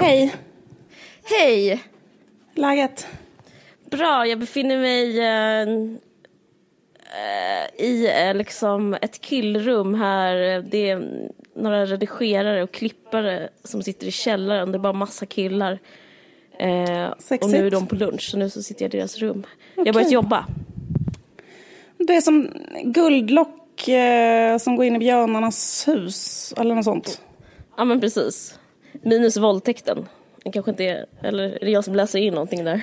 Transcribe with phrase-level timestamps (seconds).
[0.00, 0.34] Hej,
[1.24, 1.82] Hej!
[2.54, 3.06] läget?
[3.90, 5.62] Bra, jag befinner mig eh,
[7.20, 10.64] eh, i eh, liksom ett killrum här.
[10.70, 14.72] Det är några redigerare och klippare som sitter i källaren.
[14.72, 15.78] Det är bara massa killar.
[16.58, 19.46] Eh, och nu är de på lunch, så nu så sitter jag i deras rum.
[19.74, 20.46] Jag har börjat jobba.
[21.98, 22.50] Du är som
[22.84, 27.20] guldlock eh, som går in i björnarnas hus, eller något sånt.
[27.76, 28.58] Ja men precis.
[29.02, 30.08] Minus våldtäkten.
[30.44, 32.80] Det kanske inte är, eller är det jag som läser in någonting där?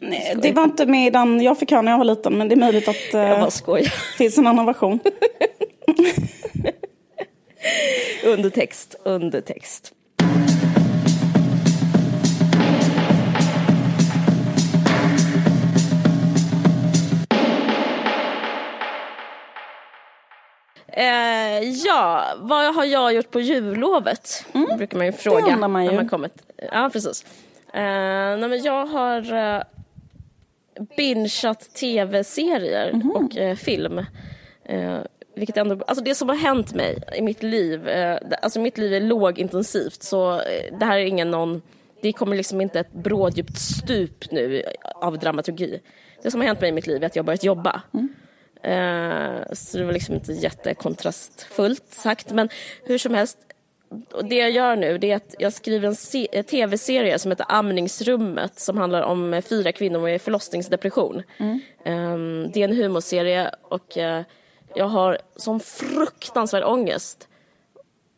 [0.00, 2.54] Nej, det var inte med den jag fick höra när jag var liten, men det
[2.54, 3.84] är möjligt att Jag eh, bara skojar.
[3.84, 4.98] det finns en annan version.
[8.24, 9.92] Undertext, undertext.
[20.98, 24.46] Eh, ja, vad har jag gjort på jullovet?
[24.76, 25.38] brukar man ju fråga.
[25.38, 25.54] Mm.
[25.54, 25.90] undrar man ju.
[25.90, 26.32] När man kommit.
[26.72, 27.24] Ja, precis.
[27.74, 27.80] Eh,
[28.38, 29.62] nej, men jag har uh,
[30.96, 33.10] bingeat tv-serier Mhm.
[33.10, 33.98] och eh, film.
[34.64, 34.98] Eh,
[35.36, 38.78] vilket ändå, alltså det som har hänt mig i mitt liv, eh, det- alltså mitt
[38.78, 41.62] liv är lågintensivt så eh, det här är ingen någon,
[42.02, 44.62] det kommer liksom inte ett bråddjupt stup nu
[44.94, 45.80] av dramaturgi.
[46.22, 47.82] Det som har hänt mig i mitt liv är att jag har börjat jobba.
[47.94, 48.00] Eh,
[49.52, 52.48] så det var liksom inte jättekontrastfullt sagt men
[52.84, 53.38] hur som helst
[54.12, 57.46] och det jag gör nu det är att jag skriver en eh, tv-serie som heter
[57.48, 61.22] Amningsrummet som handlar om eh, fyra kvinnor med förlossningsdepression.
[61.84, 64.22] Ehm, det är en humorserie och eh,
[64.74, 67.28] jag har sån fruktansvärd ångest.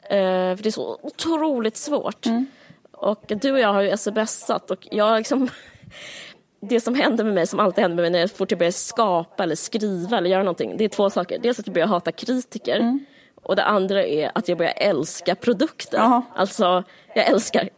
[0.03, 2.27] Eh, för det är så otroligt svårt.
[2.93, 5.49] Och du och jag har ju smsat och jag liksom
[6.61, 8.59] det som händer med mig, som alltid händer med mig när jag får till att
[8.59, 11.39] börja skapa eller skriva eller göra någonting, det är två saker.
[11.39, 12.99] Dels att jag börjar hata kritiker
[13.43, 15.99] och det andra är att jag börjar älska produkter.
[15.99, 16.23] Jaha.
[16.35, 17.69] Alltså, jag älskar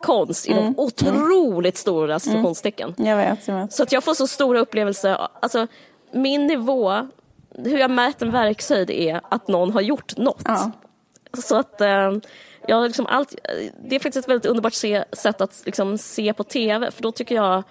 [0.00, 2.94] konst inom otroligt stora citationstecken.
[2.96, 3.72] Jag vet, jag vet.
[3.72, 5.28] Så att jag får så stora upplevelser.
[5.40, 5.66] Alltså,
[6.12, 7.08] min nivå,
[7.54, 10.42] hur jag mäter en verkshöjd är att någon har gjort något.
[10.44, 10.70] Ja.
[11.32, 12.12] Så att eh,
[12.66, 13.34] jag liksom allt,
[13.84, 17.12] det är faktiskt ett väldigt underbart se, sätt att liksom se på tv för då
[17.12, 17.62] tycker jag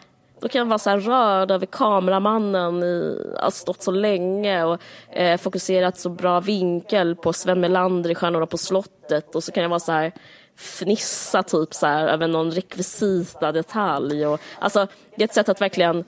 [0.42, 4.82] då kan jag vara så här rörd över kameramannen i, har stått så länge och
[5.10, 9.64] eh, fokuserat så bra vinkel på Sven Melander i Stjärnorna på slottet och så kan
[9.64, 10.12] jag vara så här
[10.58, 15.62] fnissa typ så här över någon rekvisita detalj och alltså det är ett sätt att
[15.62, 16.04] verkligen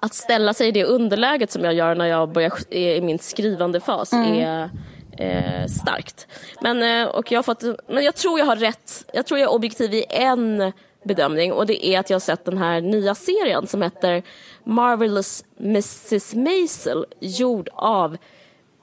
[0.00, 3.80] att ställa sig i det underläget som jag gör när jag börjar i min skrivande
[3.80, 4.70] fas är
[5.18, 6.26] eh, starkt.
[6.60, 9.04] Men, eh, och jag har fått, men jag tror jag har rätt.
[9.12, 10.72] Jag tror jag är objektiv i en
[11.06, 14.22] bedömning och det är att jag har sett den här nya serien som heter
[14.64, 18.16] Marvelous Mrs Maisel gjord av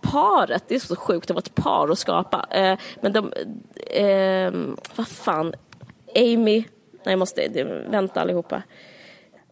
[0.02, 2.46] paret, det är så sjukt att vara ett par och skapa.
[2.50, 3.34] Eh, men de,
[3.88, 4.54] eh,
[4.96, 5.54] vad fan,
[6.16, 6.64] Amy,
[7.06, 8.62] nej jag måste, vänta allihopa.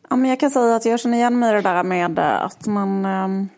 [0.10, 2.44] Ja, men jag kan säga att jag känner igen mig i det där med eh,
[2.44, 3.50] att man ehm,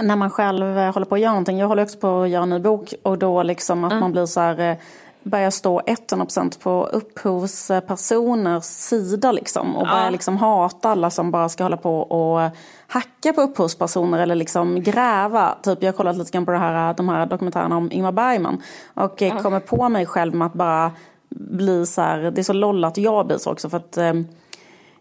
[0.00, 1.58] när man själv eh, håller på att göra någonting.
[1.58, 4.26] Jag håller också på att göra en ny bok och då liksom att man blir
[4.26, 4.76] så här eh,
[5.22, 11.64] börjar stå 100% på upphovspersoners sida liksom och börjar liksom hata alla som bara ska
[11.64, 12.50] hålla på och
[12.86, 15.54] hacka på upphovspersoner eller liksom gräva.
[15.62, 18.62] Typ jag har kollat lite grann på det här, de här dokumentärerna om Ingmar Bergman
[18.94, 20.92] och eh, kommer på mig själv med att bara
[21.30, 24.26] bli så här, det är så lollat jag blir så också för att ehm,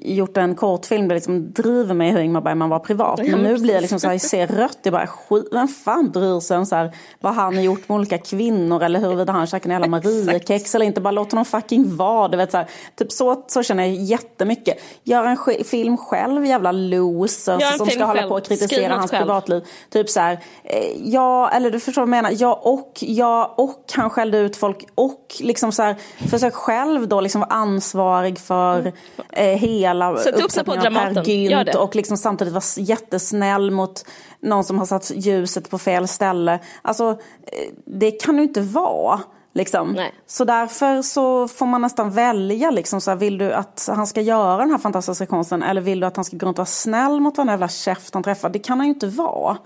[0.00, 3.18] gjort en kortfilm där liksom driver mig hur Ingmar Bergman var privat.
[3.18, 6.10] Men nu blir jag liksom så här, jag ser rött, jag bara skit, vem fan
[6.10, 9.46] bryr sig om så här, vad han har gjort med olika kvinnor eller huruvida han
[9.46, 11.00] käkar en jävla Mariekex eller inte.
[11.00, 12.28] Bara låt honom fucking vara.
[12.28, 14.78] Du vet, så här, typ så, så känner jag jättemycket.
[15.02, 19.20] Gör en sk- film själv, jävla loser som ska hålla på och kritisera hans själv.
[19.22, 19.62] privatliv.
[19.90, 22.32] Typ så här, eh, ja, eller du förstår vad jag menar.
[22.38, 25.96] Ja och, ja och han skällde ut folk och liksom så här,
[26.28, 26.73] försök själv
[27.08, 28.92] då liksom vara ansvarig för
[29.32, 30.22] eh, hela Mm.
[30.22, 34.04] Sätt upp uppsättningen av Per Gynt och liksom samtidigt vara jättesnäll mot
[34.40, 36.58] någon som har satt ljuset på fel ställe.
[36.82, 37.10] Alltså,
[37.42, 39.20] eh, det kan ju inte vara.
[39.56, 39.94] Liksom.
[40.26, 42.70] Så därför så får man nästan välja.
[42.70, 46.00] Liksom, så här, vill du att han ska göra den här fantastiska konsten eller vill
[46.00, 48.48] du att han ska gå runt och vara snäll mot varenda jävla käft han träffar?
[48.50, 49.56] Det kan han ju inte vara.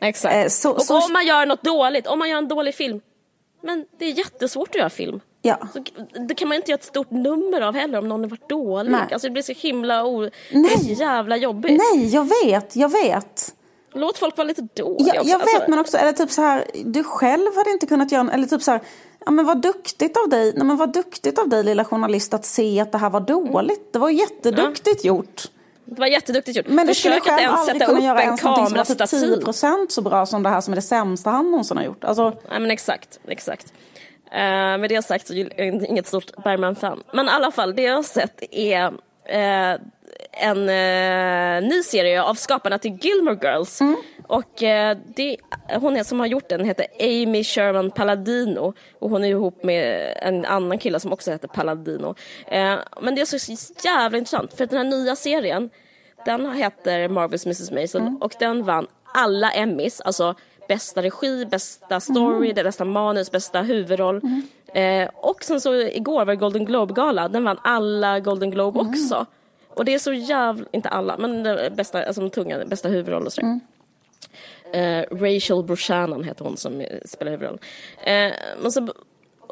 [0.00, 0.34] Exakt.
[0.34, 3.00] Eh, så- och så- om man gör något dåligt, om man gör en dålig film,
[3.62, 5.20] men det är jättesvårt att göra film.
[5.46, 5.58] Ja.
[5.72, 5.84] Så,
[6.28, 8.92] det kan man inte göra ett stort nummer av heller om någon har varit dålig.
[8.92, 9.00] Nej.
[9.12, 10.30] Alltså det blir så himla o...
[10.50, 10.78] Nej.
[10.78, 11.80] så jävla jobbigt.
[11.92, 13.54] Nej, jag vet, jag vet.
[13.92, 15.30] Låt folk vara lite dåliga Ja, också.
[15.30, 18.32] jag vet, Alltså, men också, eller typ så här, du själv hade inte kunnat göra,
[18.32, 18.80] eller typ så här,
[19.24, 22.44] ja men vad duktigt av dig, nej men vad duktigt av dig lilla journalist att
[22.44, 23.92] se att det här var dåligt.
[23.92, 25.42] Det var jätteduktigt gjort.
[25.84, 26.66] Det var jätteduktigt gjort.
[26.68, 28.96] Men du skulle själv ens aldrig sätta kunna upp göra en någonting som var till
[28.96, 29.42] kamerastativ.
[29.44, 32.04] 10% så bra som det här som är det sämsta han någonsin har gjort.
[32.04, 33.72] Alltså, Nej men exakt, exakt.
[34.34, 37.02] Uh, med det sagt så är jag inget stort Bergman-fan.
[37.12, 38.92] Men i alla fall, det jag har sett är
[39.24, 39.80] eh,
[40.32, 43.80] en eh, ny serie av skaparna till Gilmore Girls.
[44.26, 45.36] Och eh, det,
[45.80, 50.14] hon är, som har gjort den heter Amy Sherman Palladino och hon är ihop med
[50.22, 52.14] en annan kille som också heter Palladino.
[52.46, 55.70] Eh, men det är så jävla intressant för den här nya serien
[56.24, 60.34] den heter Marvelous Mrs Maisel och den vann alla Emmys, alltså
[60.68, 64.20] bästa regi, bästa story, det bästa manus, bästa huvudroll.
[64.74, 69.26] Eh, och sen så igår var det Golden Globe-gala, den vann alla Golden Globe också.
[69.68, 73.32] Och det är så jävla, inte alla, men det bästa, alltså tunga, bästa huvudroll och
[73.32, 73.60] sådär.
[74.72, 77.58] Eh, Rachel Brosnahan heter hon som spelar huvudrollen.
[78.02, 78.32] Eh,
[78.62, 78.88] men så,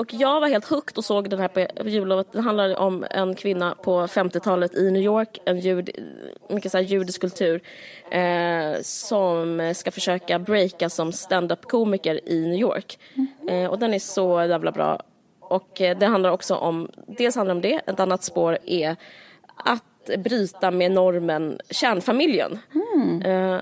[0.03, 2.33] och jag var helt hooked och såg den här på jullovet.
[2.33, 5.91] Den handlar om en kvinna på 50-talet i New York, en jud,
[6.49, 7.63] mycket så här judisk kultur,
[8.11, 12.99] eh, som ska försöka breaka som stand-up komiker i New York.
[13.49, 15.03] Eh, och den är så jävla bra.
[15.41, 18.97] Och eh, det handlar också om, dels handlar om det, ett annat spår är
[19.57, 22.59] att bryta med normen kärnfamiljen.
[23.25, 23.61] Eh,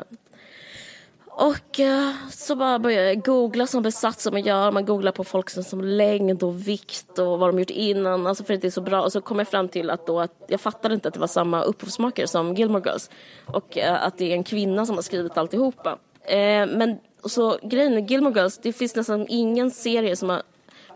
[1.40, 4.72] och eh, så bara började jag googla som besatt som man gör.
[4.72, 8.26] Man googlar på folk som, längd och vikt och vad de gjort innan.
[8.26, 9.02] Alltså för att det är så bra.
[9.02, 11.26] Och så kom jag fram till att, då att jag fattade inte att det var
[11.26, 13.10] samma upphovsmakare som Gilmore Girls.
[13.46, 15.98] Och eh, att det är en kvinna som har skrivit alltihopa.
[16.22, 20.42] Eh, men så grejen med Gilmore Girls, det finns nästan ingen serie som har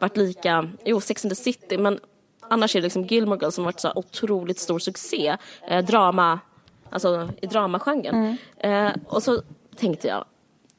[0.00, 2.00] varit lika, jo Sex and the City, men
[2.40, 5.37] annars är det liksom Gilmore Girls som har varit så otroligt stor succé.
[5.87, 6.40] Drama,
[6.90, 8.37] alltså i dramagenren.
[8.58, 9.43] Eh, och så
[9.76, 10.25] tänkte jag,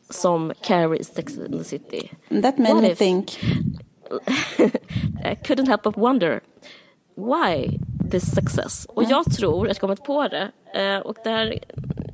[0.10, 2.10] som Carrie i Sex and the City.
[2.42, 3.40] that made What me if- think.
[5.24, 6.42] I couldn't help but wonder
[7.16, 7.80] why
[8.12, 8.86] this success?
[8.86, 11.60] Och jag tror, jag har kommit på det, eh, och det här,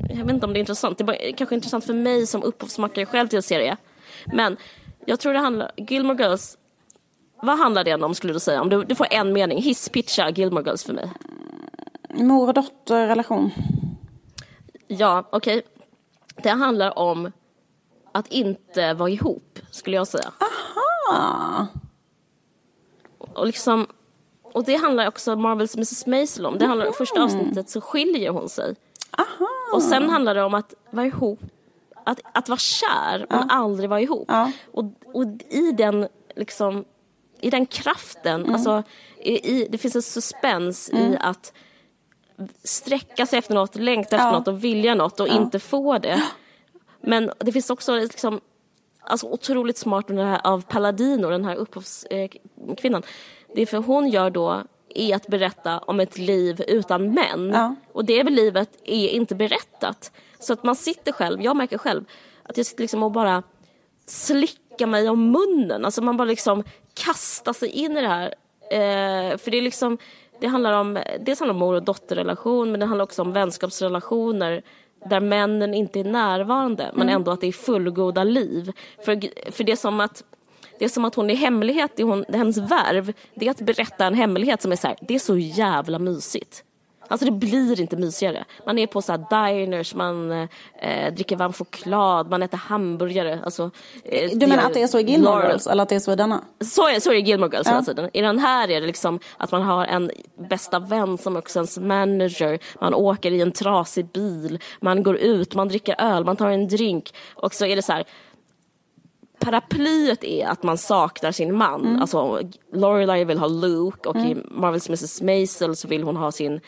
[0.09, 2.43] jag vet inte om det är intressant, det är bara, kanske intressant för mig som
[2.43, 3.77] upphovsmakare själv till en serie.
[4.25, 4.57] Men
[5.05, 6.57] jag tror det handlar, Gilmore Girls,
[7.41, 8.61] vad handlar det om skulle du säga?
[8.61, 11.11] Om du, du får en mening, hisspitcha Gilmore Girls för mig.
[12.13, 13.51] Mor och dotterrelation.
[14.87, 15.61] Ja, okej.
[16.43, 17.31] Det handlar om
[18.11, 20.31] att inte vara ihop, skulle jag säga.
[21.13, 21.65] Ah,
[23.17, 23.87] Och, liksom,
[24.43, 26.57] och det handlar också Marvels Mrs Maisel om.
[26.57, 28.75] Det handlar, I första avsnittet så skiljer hon sig.
[29.17, 29.47] aha.
[29.73, 31.39] Och sen handlar det om att vara ihop,
[32.05, 34.25] att, att vara kär men aldrig vara ihop.
[34.27, 34.51] Ja.
[34.71, 36.85] Och, och i den liksom,
[37.39, 38.83] i den kraften, alltså
[39.17, 41.53] i, i, det finns en suspens i att
[42.63, 44.31] sträcka sig efter något, längta efter Ja.
[44.39, 46.23] något och vilja något och inte få det.
[47.01, 48.41] Men det finns också liksom,
[49.01, 53.03] alltså otroligt smart med det här av Palladino, den här upphovskvinnan.
[53.55, 54.63] Det är för hon gör då
[54.95, 57.51] är att berätta om ett liv utan män.
[57.53, 57.75] Ja.
[57.91, 60.11] Och det livet är inte berättat.
[60.39, 62.03] Så att man sitter själv, jag märker själv,
[62.43, 63.43] att jag sitter liksom och bara
[64.05, 65.85] slickar mig om munnen.
[65.85, 66.63] Alltså man bara liksom
[66.93, 68.35] kastar sig in i det här.
[68.71, 69.97] Eh, för det är liksom,
[70.39, 74.61] det handlar om, dels handlar om mor och dotterrelation men det handlar också om vänskapsrelationer
[75.05, 78.71] där männen inte är närvarande men ändå att det är fullgoda liv.
[79.05, 80.23] För, för det är som att
[80.79, 83.61] det är som att hon i hemlighet, det är hon, hennes värv, det är att
[83.61, 86.63] berätta en hemlighet som är så här, det är så jävla mysigt.
[87.11, 88.45] Alltså det blir inte mysigare.
[88.65, 93.39] Man är på så diners, man eh, dricker varm choklad, man äter hamburgare.
[93.43, 93.71] Alltså,
[94.03, 95.47] eh, Du menar att det är så i Gilmore.
[95.47, 96.43] Girls eller att det är så i denna?
[96.59, 98.09] Så är, så är det i Gilmore Girls hela tiden.
[98.13, 100.11] I den här är det liksom att man har en
[100.49, 102.59] bästa vän som också är ens manager.
[102.79, 106.67] Man åker i en trasig bil, man går ut, man dricker öl, man tar en
[106.67, 107.13] drink.
[107.35, 108.03] Och så är det så här,
[109.39, 112.01] paraplyet är att man saknar sin man.
[112.01, 112.41] Alltså
[112.73, 116.59] Lorelai vill ha Luke och i Marvel's Mrs Maisel så vill hon ha sin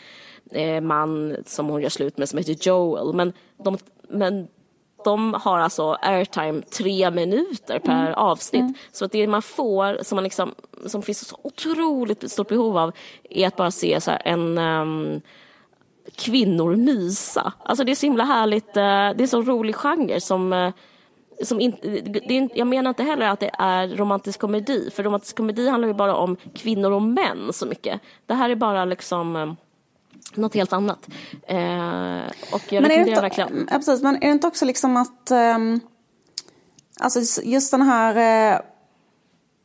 [0.82, 3.14] man som hon gör slut med som heter Joel.
[3.14, 3.32] Men
[3.64, 4.48] de, men
[5.04, 8.76] de har alltså airtime tre minuter per avsnitt.
[8.92, 10.54] Så att det man får, som, man liksom,
[10.86, 12.92] som finns så otroligt stort behov av,
[13.30, 15.20] är att bara se så en ehm,
[16.16, 17.52] kvinnor mysa.
[17.64, 18.82] Alltså det är så himla härligt, eh, det
[19.18, 20.70] är en så rolig genre som eh,
[21.42, 25.36] som in, det är, jag menar inte heller att det är romantisk komedi, för romantisk
[25.36, 28.00] komedi handlar ju bara om kvinnor och män så mycket.
[28.26, 29.52] Det här är bara liksom eh,
[30.34, 31.08] något helt annat.
[31.46, 31.56] Eh,
[32.52, 33.68] och jag Men rekommenderar verkligen.
[33.70, 35.30] ja, precis, men är det inte också liksom att...
[35.30, 35.80] ehm,
[37.00, 38.60] alltså just den här eh,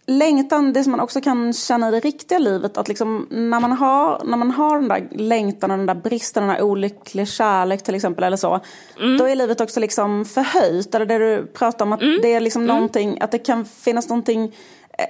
[0.09, 2.77] längtan, det som man också kan känna i det riktiga livet.
[2.77, 6.47] Att liksom när man har, när man har den där längtan och den där bristen,
[6.47, 8.59] den där olycklig kärlek till exempel eller så.
[8.99, 9.17] Mm.
[9.17, 10.95] Då är livet också liksom förhöjt.
[10.95, 14.55] Eller det du pratar om att det är liksom någonting, att det kan finnas någonting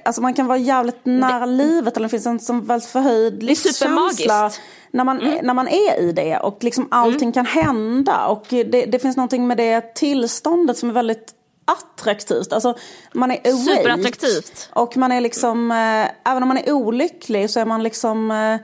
[0.04, 3.42] alltså man kan vara jävligt nära det, livet eller det finns en som väldigt förhöjd
[3.42, 4.50] livskänsla.
[4.92, 5.46] När man, mm.
[5.46, 7.32] när man är i det och liksom allting mm.
[7.32, 8.26] kan hända.
[8.26, 12.52] Och det, det finns någonting med det tillståndet som är väldigt attraktivt.
[12.52, 12.74] Alltså,
[13.12, 13.76] man är awake.
[13.76, 14.68] Superattraktivt.
[14.72, 18.54] Och man är liksom, eh, även om man är olycklig så är man liksom eh,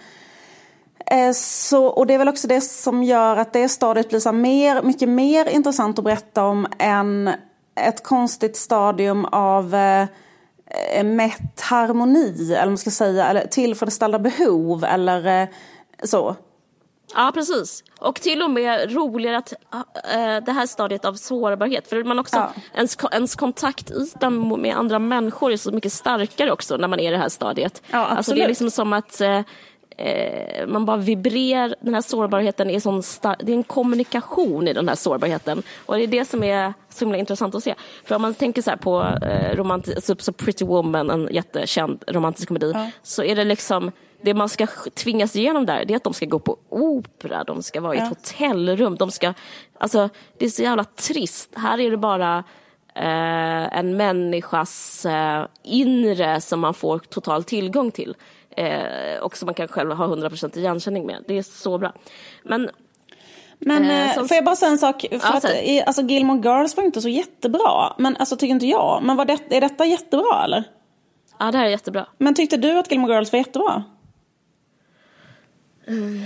[1.18, 4.32] eh, så, och det är väl också det som gör att det stadiet blir så
[4.32, 7.30] mer, mycket mer intressant att berätta om än
[7.80, 10.06] ett konstigt stadium av eh,
[11.04, 15.48] mätt harmoni, eller man ska säga, eller tillfredsställda behov eller eh,
[16.02, 16.36] så.
[17.14, 17.84] Ja, precis.
[17.98, 21.88] Och till och med roligare att äh, det här stadiet av sårbarhet.
[21.88, 22.52] För man också, ja.
[22.74, 27.10] ens, ens kontaktyta med andra människor är så mycket starkare också när man är i
[27.10, 27.82] det här stadiet.
[27.90, 29.40] Ja, alltså det är liksom som att äh,
[30.66, 31.74] man bara vibrerar.
[31.80, 33.02] Den här sårbarheten är sån
[33.38, 35.62] det är en kommunikation i den här sårbarheten.
[35.86, 37.74] Och det är det som är så himla intressant att se.
[38.04, 42.70] För om man tänker så på eh, romantisk, så Pretty Woman, en jättekänd romantisk komedi,
[42.74, 42.90] ja.
[43.02, 46.26] så är det liksom det man ska tvingas igenom där det är att de ska
[46.26, 49.34] gå på opera, de ska vara i ett hotellrum, de ska,
[49.78, 51.52] alltså det är så jävla trist.
[51.56, 52.44] Här är det bara
[52.94, 58.14] eh, en människas eh, inre som man får total tillgång till.
[58.56, 61.24] Eh, och som man kan själv ha 100% igenkänning med.
[61.28, 61.92] Det är så bra.
[62.42, 62.70] Men
[63.58, 64.28] men eh, som...
[64.28, 65.06] får jag bara säga en sak?
[65.10, 67.94] För ja, att, alltså, Gilmore Girls var inte så jättebra.
[67.98, 69.02] Men alltså tycker inte jag.
[69.02, 70.64] Men var det, är detta jättebra eller?
[71.38, 72.06] Ja, det här är jättebra.
[72.18, 73.84] Men tyckte du att Gilmore Girls var jättebra?
[75.88, 76.22] Mm,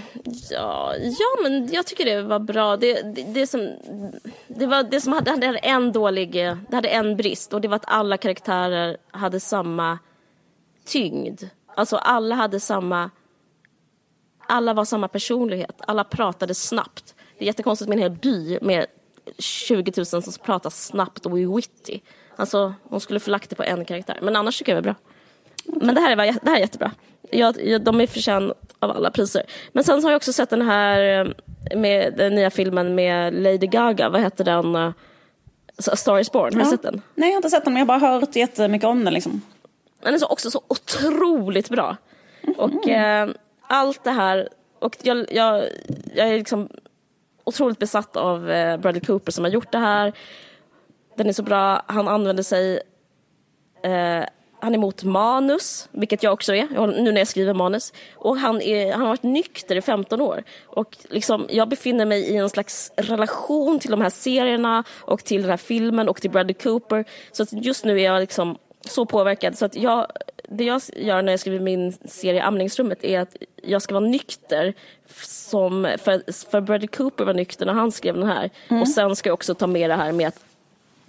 [0.51, 2.77] ja, ja, men jag tycker det var bra.
[2.77, 3.71] Det, det, det som,
[4.49, 7.77] det, var, det som hade, hade en dålig, det hade en brist och det var
[7.77, 9.99] att alla karaktärer hade samma
[10.85, 11.43] tyngd.
[11.81, 13.11] Alltså alla hade samma,
[14.47, 15.81] alla var samma personlighet.
[15.81, 17.15] Alla pratade snabbt.
[17.39, 18.87] Det är jättekonstigt med en hel by med
[19.39, 22.01] 20 000 som pratar snabbt och är witty.
[22.37, 24.19] Alltså, hon skulle förlagt det på en karaktär.
[24.23, 25.87] Men annars tycker jag det var bra.
[25.87, 26.93] Men det här är, det här är jättebra.
[27.31, 29.43] Jag, de är förtjänt av alla priser.
[29.73, 33.35] Men sen så har jag också sett den här eh, med den nya filmen med
[33.35, 34.09] Lady Gaga.
[34.09, 34.77] Vad heter den?
[34.77, 34.93] Uh,
[35.79, 36.55] Star is Born.
[36.55, 36.65] Har ja.
[36.65, 37.03] du sett den?
[37.15, 39.15] Nej, jag har inte sett den, men jag har bara hört jättemycket om den.
[39.15, 39.43] Liksom.
[40.03, 41.97] Den är så, också så otroligt bra.
[42.43, 42.59] Mm.
[42.59, 43.31] Och eh,
[43.63, 44.49] allt det här.
[44.79, 45.65] Och jag, jag,
[46.15, 46.69] jag är liksom
[47.45, 50.13] otroligt besatt av eh, Bradley Cooper som har gjort det här.
[51.17, 51.83] Den är så bra.
[51.87, 52.81] Han använder sig
[53.83, 54.25] eh,
[54.61, 56.69] han är emot manus, vilket jag också är,
[57.03, 57.93] nu när jag skriver manus.
[58.15, 60.43] Och han, är, han har varit nykter i 15 år.
[60.67, 65.41] Och liksom, jag befinner mig i en slags relation till de här serierna och till
[65.41, 67.05] den här filmen och till Bradley Cooper.
[67.33, 69.59] Så att just nu är jag liksom så påverkad.
[69.59, 70.07] Så att jag,
[70.49, 74.75] det jag gör när jag skriver min serie Amningsrummet är att jag ska vara nykter.
[75.23, 78.51] Som, för, för Bradley Cooper var nykter när han skrev den här.
[78.69, 78.83] Mm.
[78.83, 80.45] Och sen ska jag också ta med det här med att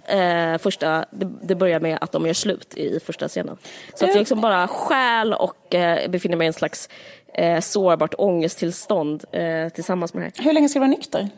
[0.06, 3.56] Eh, första, det, det, börjar med att de gör slut i första scenen.
[3.94, 6.88] Så att jag liksom bara skäl och eh, befinner mig i en slags
[7.34, 10.44] eh, sårbart ångesttillstånd eh, tillsammans med det här.
[10.44, 11.28] Hur länge ska du vara nykter?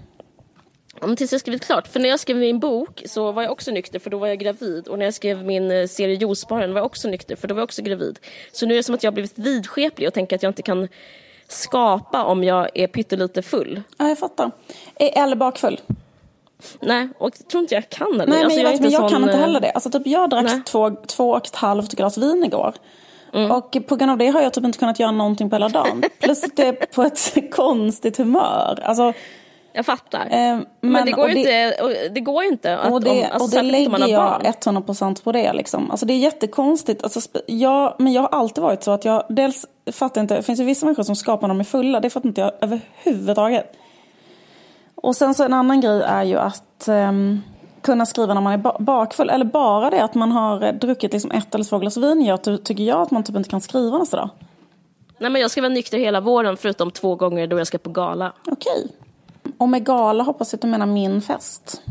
[1.01, 1.89] Ja, tills jag skrivit klart.
[1.89, 4.39] För när jag skrev min bok så var jag också nykter för då var jag
[4.39, 4.89] gravid.
[4.89, 7.61] Och när jag skrev min eh, serie Juicebaren var jag också nykter för då var
[7.61, 8.19] jag också gravid.
[8.53, 10.63] Så nu är det som att jag har blivit vidskeplig och tänker att jag inte
[10.63, 10.89] kan
[11.49, 13.83] skapa om jag är pyttelite full.
[13.99, 14.51] Ja, jag fattar.
[14.97, 15.81] Eller bakfull.
[16.81, 18.17] Nej, och jag tror inte jag kan det.
[18.17, 19.11] Nej, men alltså, jag, vet, men jag sån...
[19.11, 19.71] kan inte heller det.
[19.71, 22.75] Alltså, typ, jag drack två, två och ett halvt glas vin igår.
[23.33, 23.51] Mm.
[23.51, 26.03] Och på grund av det har jag typ inte kunnat göra någonting på hela dagen.
[26.21, 28.81] Plus det är på ett konstigt humör.
[28.83, 29.13] Alltså,
[29.77, 30.21] jag fattar.
[30.21, 32.09] Eh, men, men, det går ju inte.
[32.09, 35.53] Det går inte att, och det, om, alltså, och det lägger jag 100% på det.
[35.53, 35.91] Liksom.
[35.91, 37.03] Alltså, det är jättekonstigt.
[37.03, 40.37] Alltså, jag, men jag har alltid varit så att jag dels fattar inte.
[40.37, 42.01] Det finns ju vissa människor som skapar när de är fulla.
[42.01, 43.77] Det fattar inte jag överhuvudtaget.
[44.95, 47.43] Och sen så en annan grej är ju att um,
[47.81, 49.31] kunna skriva när man är bakfull.
[49.31, 52.85] Eller bara det att man har druckit liksom ett eller två glas vin gör tycker
[52.85, 54.31] jag att man typ inte kan skriva nästa dag.
[55.19, 57.91] Nej men jag ska vara nykter hela våren förutom två gånger då jag ska på
[57.91, 58.33] gala.
[58.47, 58.91] Okej.
[59.59, 61.83] Och med gala hoppas jag att du menar min fest.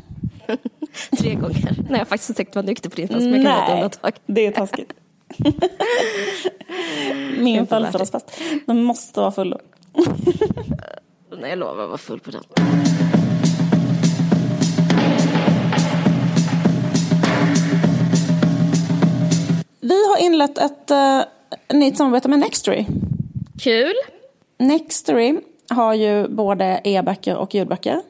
[1.18, 1.76] Tre gånger.
[1.78, 3.74] Nej jag har faktiskt tänkt vara nykter på din fest men jag kan Nej, ett
[3.76, 4.14] undantag.
[4.26, 4.94] det är taskigt.
[7.38, 8.32] min födelsedagsfest.
[8.66, 9.58] Den måste vara full.
[11.38, 12.44] Nej jag lovar att vara full på den.
[19.80, 21.22] Vi har inlett ett uh,
[21.78, 22.86] nytt samarbete med Nextory.
[23.60, 23.94] Kul!
[24.60, 25.40] Nextory
[25.70, 28.02] har ju både e-böcker och ljudböcker.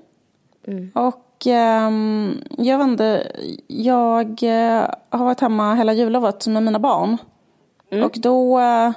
[0.67, 0.91] Mm.
[0.95, 1.45] Och
[1.87, 3.31] um, jag vet inte,
[3.67, 7.17] jag uh, har varit hemma hela jullovet med mina barn.
[7.91, 8.05] Mm.
[8.05, 8.91] Och då uh,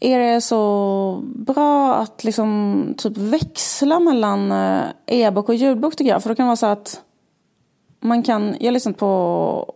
[0.00, 4.52] är det så bra att liksom typ växla mellan
[5.06, 6.22] e-bok och ljudbok tycker jag.
[6.22, 7.02] För då kan det vara så att
[8.00, 9.74] man kan, jag har lyssnat på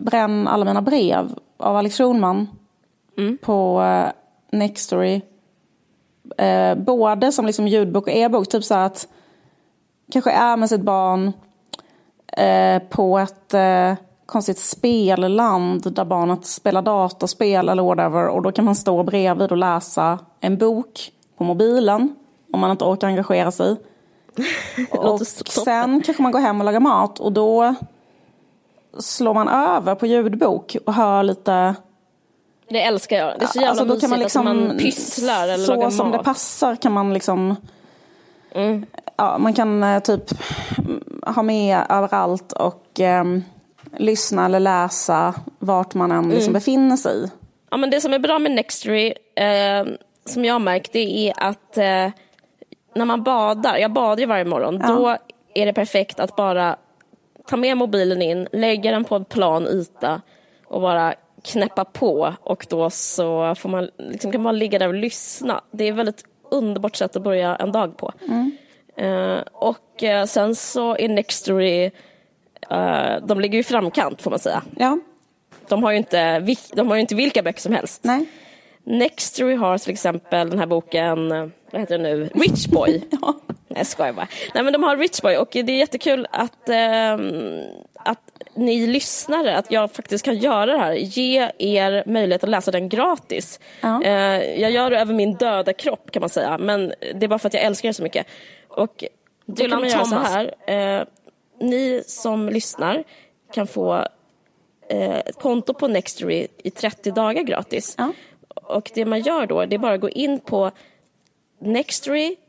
[0.00, 2.48] Bränn alla mina brev av Alex Schulman
[3.16, 3.38] Mm.
[3.38, 4.12] på eh,
[4.58, 5.20] Nextory.
[6.38, 8.48] Eh, både som liksom ljudbok och e-bok.
[8.48, 9.08] Typ så att
[10.12, 11.32] kanske är med sitt barn
[12.36, 13.94] eh, på ett eh,
[14.26, 18.28] konstigt spelland där barnet spelar datorspel eller whatever.
[18.28, 22.14] Och då kan man stå bredvid och läsa en bok på mobilen
[22.52, 23.76] om man inte orkar engagera sig.
[24.90, 27.74] och sen kanske man går hem och lagar mat och då
[28.98, 31.74] slår man över på ljudbok och hör lite
[32.68, 33.38] Det älskar jag.
[33.38, 35.90] Det är så jävla Alltså, då kan man liksom, att man pysslar eller så lagar
[35.90, 36.18] som mat.
[36.18, 37.56] det passar kan man liksom
[38.54, 38.86] Mm.
[39.16, 40.22] ja, man kan eh, typ
[40.78, 43.42] mm, ha med överallt och ehm,
[43.96, 46.30] lyssna eller läsa vart man än Mm.
[46.30, 47.30] liksom befinner sig.
[47.70, 49.86] Ja, men det som är bra med Nextory, eh,
[50.24, 52.10] som jag har märkt, det är att eh,
[52.94, 55.16] när man badar, jag badar ju varje morgon, då
[55.54, 56.76] är det perfekt att bara
[57.46, 60.20] ta med mobilen in, lägga den på en plan yta
[60.66, 64.94] och bara knäppa på och då så får man, liksom, kan man ligga där och
[64.94, 65.60] lyssna.
[65.70, 68.12] Det är ett väldigt underbart sätt att börja en dag på.
[68.96, 71.90] Eh, och eh, sen så är Nextory,
[72.70, 74.62] eh, de ligger ju i framkant får man säga.
[74.76, 74.98] Ja,
[75.68, 78.04] De har ju inte, de har ju inte vilka böcker som helst.
[78.04, 78.26] nej.
[78.84, 81.28] Nextory har till exempel den här boken,
[81.70, 83.02] vad heter den nu, Rich Boy.
[83.22, 83.34] Ja.
[83.48, 84.28] Nej, jag skojar bara.
[84.54, 87.60] Nej, men de har Rich Boy och det är jättekul att, ehm,
[87.94, 88.18] att
[88.54, 90.92] ni lyssnare, att jag faktiskt kan göra det här.
[90.92, 93.60] Ge er möjlighet att läsa den gratis.
[93.80, 94.02] Ja.
[94.02, 97.38] Eh, jag gör det över min döda kropp kan man säga, men det är bara
[97.38, 98.26] för att jag älskar det så mycket.
[98.68, 99.04] Och
[99.46, 100.54] då kan man göra så här.
[100.66, 101.04] Eh,
[101.60, 103.04] ni som lyssnar
[103.52, 103.94] kan få
[104.88, 107.94] eh, ett konto på Nextory i 30 dagar gratis.
[107.98, 108.12] Ja.
[108.54, 110.70] Och det man gör då, det är bara att gå in på
[111.58, 112.42] nextory.se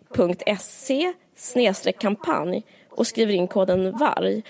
[2.00, 4.44] kampanj och skriver in koden VARG.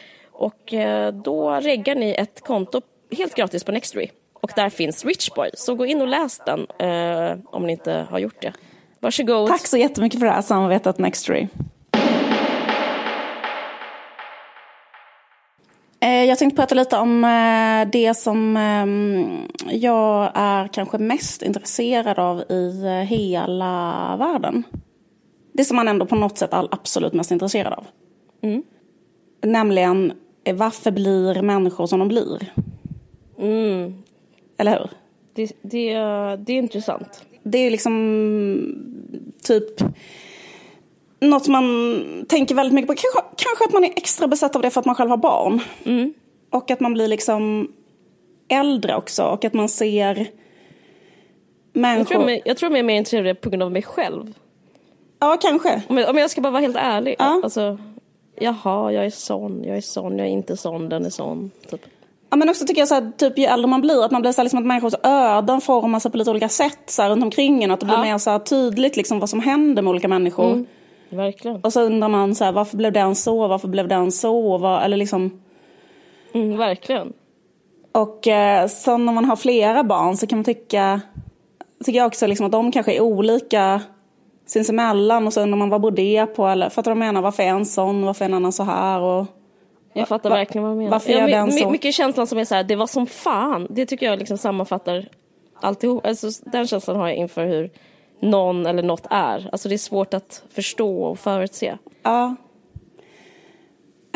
[0.43, 2.81] Och eh, då reggar ni ett konto
[3.17, 4.09] helt gratis på Nextory.
[4.33, 8.19] Och där finns Richboy, så gå in och läs den eh, om ni inte har
[8.19, 8.53] gjort det.
[8.99, 9.47] Varsågod.
[9.47, 11.47] Tack så jättemycket för det här samarbetet Nextory.
[15.99, 17.21] Eh, Jag tänkte prata lite om
[17.91, 18.55] det som
[19.69, 24.63] jag är kanske mest intresserad av i hela världen.
[25.53, 27.85] Det som man ändå på något sätt är absolut mest intresserad av.
[29.45, 30.17] Nämligen eh,
[30.51, 32.53] varför blir människor som de blir?
[34.57, 34.89] Eller hur?
[35.33, 35.93] Det, det,
[36.35, 37.25] det är intressant.
[37.43, 37.93] Det är liksom
[39.43, 39.81] typ
[41.19, 42.93] något man tänker väldigt mycket på.
[42.93, 45.59] Kanske, kanske att man är extra besatt av det för att man själv har barn.
[46.49, 47.71] Och att man blir liksom
[48.47, 50.27] äldre också och att man ser Jag
[51.81, 52.15] människor.
[52.15, 54.33] tror, jag, jag tror jag är mer intresserad av det på grund av mig själv.
[55.19, 55.81] Ja, kanske.
[55.87, 57.15] Om jag, om jag ska bara vara helt ärlig.
[57.19, 57.41] Ja.
[57.43, 57.77] Alltså,
[58.39, 61.51] jaha, jag är sån, jag är sån, jag är inte sån, den är sån.
[61.69, 61.81] Typ.
[62.29, 64.31] Ja, men också tycker jag så här, typ ju äldre man blir, att man blir
[64.31, 67.23] så här, liksom att människors öden formas sig på lite olika sätt så här, runt
[67.23, 67.71] omkring en.
[67.71, 68.01] Och att det blir Ja.
[68.01, 70.65] mer så här, tydligt liksom, vad som händer med olika människor.
[71.09, 71.61] Verkligen.
[71.61, 74.57] Och så undrar man så här, varför blev den så, varför blev den så?
[74.57, 75.41] Vad, eller liksom...
[76.33, 77.13] Mm, verkligen.
[77.91, 81.01] Och eh, sen när man har flera barn så kan man tycka,
[81.85, 83.81] tycker jag också liksom att de kanske är olika
[84.45, 86.47] sinsemellan och så undrar man vad beror det på?
[86.47, 87.21] Eller fattar du vad jag menar?
[87.21, 88.05] Varför är en sån?
[88.05, 88.99] Varför är en annan så här?
[89.01, 89.25] Och,
[89.93, 90.91] Jag fattar Va- verkligen vad du menar.
[90.91, 91.69] varför Ja, my- den så?
[91.69, 93.67] Mycket känslan som är så här, det var som fan.
[93.69, 95.07] Det tycker jag liksom sammanfattar
[95.61, 96.05] alltihop.
[96.05, 97.69] Alltså, den känslan har jag inför hur
[98.19, 99.49] någon eller något är.
[99.51, 101.77] Alltså det är svårt att förstå och förutse.
[102.03, 102.35] ja.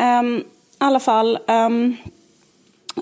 [0.00, 0.44] Ehm, I
[0.78, 1.96] alla fall, ehm,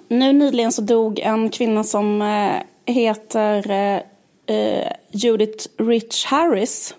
[0.09, 2.53] nu nyligen så dog en kvinna som eh,
[2.95, 3.71] heter
[4.47, 6.95] eh, Judith Rich Harris.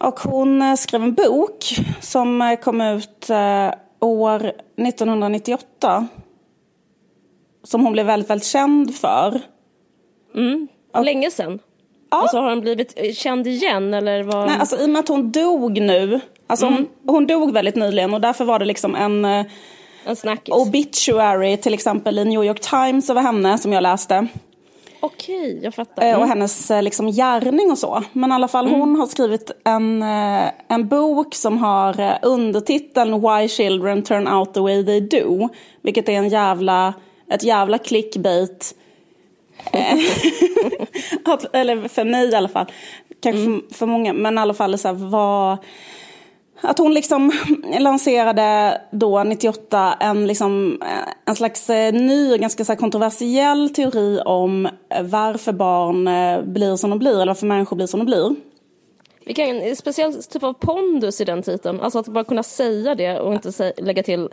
[0.00, 1.64] Och hon eh, skrev en bok
[2.00, 6.06] som eh, kom ut eh, år 1998.
[7.64, 9.40] Som hon blev väldigt, väldigt känd för.
[11.04, 11.58] Länge sedan.
[12.10, 12.20] Ja.
[12.22, 14.46] Alltså har han blivit känd igen eller vad?
[14.46, 16.20] Nej, alltså i och med att hon dog nu.
[16.46, 19.44] Alltså hon, hon dog väldigt nyligen och därför var det liksom en
[20.06, 20.54] en snackis?
[20.54, 24.26] obituary till exempel i New York Times över henne som jag läste.
[25.00, 26.02] Okej, jag fattar.
[26.02, 26.20] Eh, Mm.
[26.20, 28.02] och hennes eh, liksom gärning och så.
[28.12, 33.48] Men i alla fall hon har skrivit en, eh, en bok som har undertiteln Why
[33.48, 35.48] Children Turn Out The Way They Do.
[35.82, 36.94] Vilket är en jävla,
[37.30, 38.74] ett jävla clickbait.
[41.24, 42.66] Att, eller för mig i alla fall.
[43.22, 44.12] Kanske för, för många.
[44.12, 45.56] Men i alla fall så här, vad...
[46.60, 47.32] Att hon liksom
[47.78, 54.20] lanserade då 98 en, liksom, eh, en slags eh, ny och ganska så kontroversiell teori
[54.24, 56.04] om eh, varför barn
[56.52, 58.34] blir som de blir eller varför människor blir som de blir.
[59.26, 61.80] Vilken en speciell typ av pondus i den titeln.
[61.80, 64.28] Alltså att bara kunna säga det och inte säga, lägga till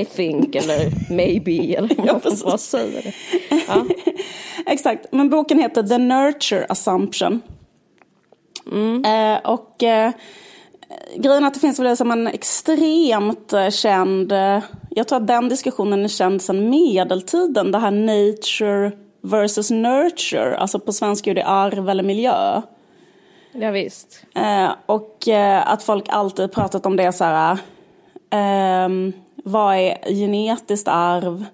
[0.00, 3.12] I think eller maybe eller ja, bara säga det.
[3.68, 3.84] Ja.
[4.66, 7.40] Exakt, men boken heter The Nurture Assumption.
[8.72, 9.04] Mm.
[9.04, 10.12] Eh, och eh,
[11.16, 15.26] grejen är att det finns väl som en extremt eh, känd, eh, jag tror att
[15.26, 21.34] den diskussionen är känd sedan medeltiden, det här nature versus nurture, alltså på svenska är
[21.34, 22.62] det arv eller miljö.
[23.52, 24.24] Ja, visst.
[24.34, 27.58] Eh, och eh, att folk alltid pratat om det så här,
[28.30, 28.88] eh,
[29.44, 31.44] vad är genetiskt arv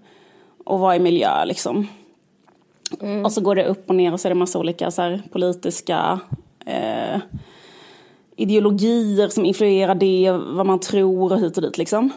[0.65, 1.89] och vad är miljö liksom.
[3.01, 3.25] Mm.
[3.25, 5.23] Och så går det upp och ner och så är det massa olika så här,
[5.33, 6.21] politiska
[6.67, 7.21] eh,
[8.39, 12.11] ideologier som influerar det, vad man tror och hit och dit liksom.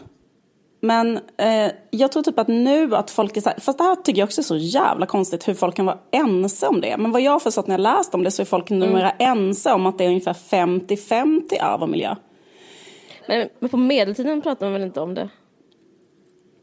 [0.81, 3.95] Men eh, jag tror typ att nu att folk är så här, fast det här
[3.95, 6.97] tycker jag också är så jävla konstigt hur folk kan vara ense om det.
[6.97, 9.37] Men vad jag har förstått när jag läst om det så är folk numera mm.
[9.37, 12.15] ense om att det är ungefär 50-50 arv och miljö.
[13.27, 15.29] Men, men på medeltiden pratar man väl inte om det?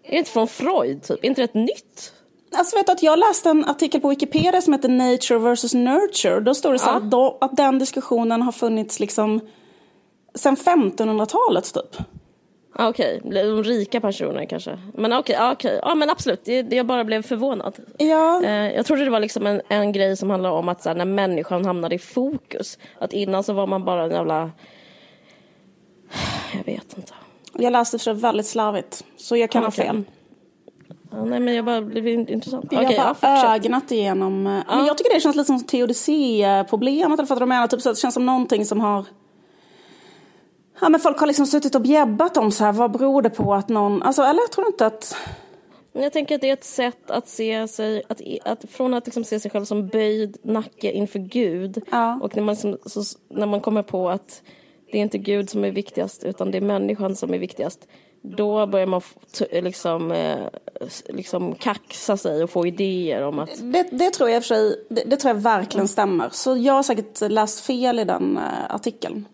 [0.02, 1.24] Är det inte från Freud typ?
[1.24, 2.12] Är inte det ett nytt?
[2.52, 6.40] Alltså vet du att jag läste en artikel på Wikipedia som heter Nature vs Nurture.
[6.40, 6.96] Då står det så ja.
[6.96, 9.40] att, då, att den diskussionen har funnits liksom
[10.34, 11.96] sen 1500-talet typ.
[12.80, 13.44] Okej, okay.
[13.44, 14.78] de rika personerna kanske.
[14.94, 15.80] Men okej, okay, okay.
[15.82, 16.44] ja men absolut.
[16.44, 17.76] Det, jag bara blev förvånad.
[17.98, 18.44] Ja.
[18.44, 20.96] Eh, jag trodde det var liksom en, en grej som handlade om att så här,
[20.96, 22.78] när människan hamnade i fokus.
[22.98, 24.50] Att innan så var man bara en jävla...
[26.56, 27.12] Jag vet inte.
[27.52, 29.04] Jag läste för väldigt slarvigt.
[29.16, 29.86] Så jag kan okay.
[29.86, 30.04] ha fel.
[31.10, 32.66] Ja, nej men jag bara blev intressant.
[32.70, 34.46] Jag har bara ja, ögnat igenom.
[34.46, 34.76] Eh, ja.
[34.76, 37.18] Men jag tycker det känns lite som teodicé-problemet.
[37.18, 39.04] Eller för att de menar typ så att det känns som någonting som har
[40.80, 43.54] Ja, men folk har liksom suttit och bjäbbat om så här, vad beror det på
[43.54, 45.16] att någon, alltså, eller jag tror inte att...
[45.92, 49.24] Jag tänker att det är ett sätt att se sig, att, att från att liksom
[49.24, 52.18] se sig själv som böjd nacke inför Gud ja.
[52.22, 54.42] och när man, som, så, när man kommer på att
[54.92, 57.88] det är inte Gud som är viktigast utan det är människan som är viktigast.
[58.22, 59.00] Då börjar man
[59.50, 60.38] liksom, eh,
[61.08, 63.50] liksom kaxa sig och få idéer om att...
[63.72, 66.28] Det, det tror jag för sig, det, det, tror jag verkligen stämmer.
[66.32, 69.24] Så jag har säkert läst fel i den uh, artikeln.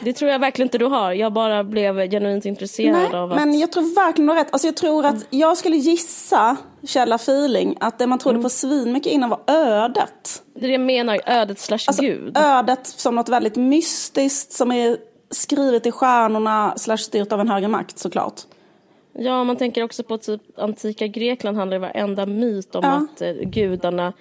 [0.00, 1.12] Det tror jag verkligen inte du har.
[1.12, 3.38] Jag bara blev genuint intresserad Nej, av att...
[3.38, 4.52] men jag tror verkligen du har rätt.
[4.52, 8.42] Alltså jag tror att jag skulle gissa, källa feeling, att det man trodde mm.
[8.42, 10.42] på svinmycket innan var ödet.
[10.54, 12.36] Det är det jag menar, ödet slash alltså, gud.
[12.38, 14.96] Ödet som något väldigt mystiskt som är
[15.34, 18.40] skrivet i stjärnorna slash styrt av en högre makt såklart.
[19.12, 22.90] Ja, man tänker också på typ antika Grekland handlar varenda myt om ja.
[22.90, 24.12] att eh, gudarna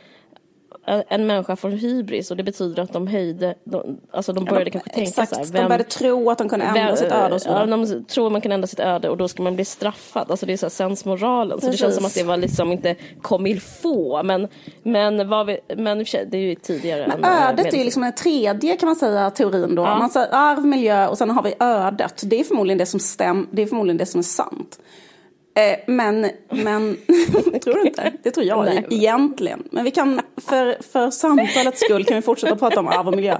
[0.85, 4.71] en människa får hybris och det betyder att de höjde, de, alltså de började ja,
[4.71, 7.11] kanske tänka exakt, så här, vem, de började tro att de kunde ändra vem, sitt
[7.11, 9.55] öde och så Ja, de tror man kan ändra sitt öde och då ska man
[9.55, 10.31] bli straffad.
[10.31, 11.61] Alltså det är så här sensmoralen.
[11.61, 14.25] Så det känns som att det var liksom inte comme faut.
[14.25, 14.47] Men,
[14.83, 17.07] men, vad vi, men det är ju tidigare.
[17.07, 19.83] Men än, ödet är ju liksom den tredje kan man säga teorin då.
[19.83, 19.99] Ja.
[19.99, 22.21] Man säger arv, miljö och sen har vi ödet.
[22.25, 24.79] Det är förmodligen det som stäm, det är förmodligen det som är sant.
[25.55, 26.97] Eh, men, men
[27.63, 28.13] tror du inte?
[28.23, 28.85] Det tror jag Nej.
[28.89, 29.63] egentligen.
[29.71, 33.33] Men vi kan, för, för samtalets skull kan vi fortsätta prata om arv och miljö.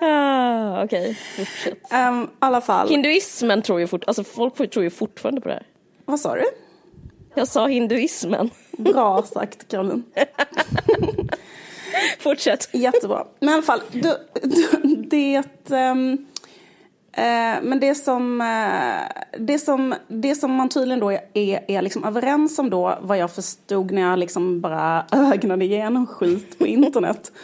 [0.00, 1.14] ah, Okej, okay.
[1.36, 1.78] fortsätt.
[2.08, 2.88] Um, alla fall.
[2.88, 5.66] Hinduismen tror ju fort, alltså folk tror ju fortfarande på det här.
[6.04, 6.44] Vad sa du?
[7.34, 8.50] Jag sa hinduismen.
[8.70, 10.04] Bra sagt Caroline.
[12.18, 12.68] Fortsätt.
[12.72, 13.24] Jättebra.
[13.40, 14.16] Men i alla fall, du,
[14.96, 15.42] det...
[15.70, 16.26] Um,
[17.18, 21.20] Eh, men det som, eh, det, som, det som man tydligen då är,
[21.70, 26.58] är liksom överens om då, vad jag förstod när jag liksom bara ögnade igenom skit
[26.58, 27.32] på internet.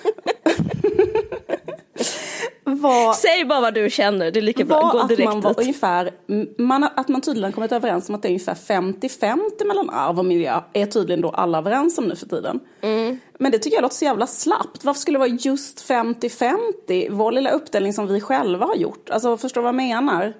[2.64, 5.60] var, Säg bara vad du känner, det är lika bra, gå direkt att man var
[5.60, 6.10] ungefär,
[6.58, 10.24] man, Att man tydligen kommit överens om att det är ungefär 50-50 mellan arv och
[10.24, 12.60] miljö är tydligen då alla överens om nu för tiden.
[12.80, 13.18] Mm.
[13.38, 14.84] Men det tycker jag låter så jävla slappt.
[14.84, 17.08] Varför skulle det vara just 50-50?
[17.10, 19.10] Vår lilla uppdelning som vi själva har gjort.
[19.10, 20.34] Alltså förstår du vad jag menar?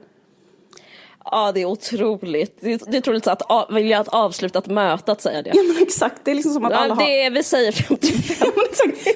[1.31, 2.59] Ja, det är otroligt.
[2.61, 5.51] Det är, det är otroligt att av, vilja att avsluta ett möte att säga det.
[5.55, 6.25] Ja, men exakt.
[6.25, 7.31] Det är liksom som att ja, alla det har...
[7.31, 8.49] vi säger 55.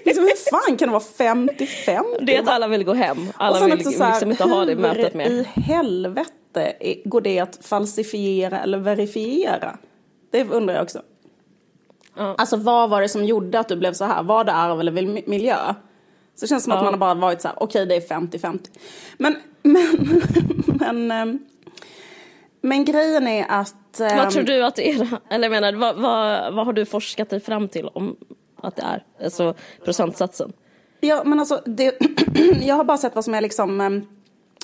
[0.05, 2.05] liksom, hur fan kan det vara 55?
[2.21, 3.19] Det är att alla vill gå hem.
[3.37, 5.31] Alla vill här, liksom inte ha det mötet med.
[5.33, 6.73] i helvete
[7.05, 9.79] går det att falsifiera eller verifiera?
[10.31, 11.03] Det undrar jag också.
[12.17, 12.35] Ja.
[12.39, 14.23] Alltså vad var det som gjorde att du blev så här?
[14.23, 14.93] Var det arv eller
[15.29, 15.75] miljö?
[16.35, 16.77] Så det känns som ja.
[16.77, 18.59] att man har bara varit så här, okej okay, det är 50-50.
[19.17, 20.23] Men, men,
[20.67, 21.39] men, ehm,
[22.61, 23.75] men grejen är att...
[23.99, 25.09] Vad tror ehm, du att det är?
[25.31, 28.17] Eller menar, vad, vad, vad har du forskat dig fram till om
[28.57, 29.05] att det är?
[29.25, 30.53] Alltså procentsatsen.
[31.01, 31.99] Ja, men alltså, det,
[32.63, 34.07] jag har bara sett vad som är liksom ehm,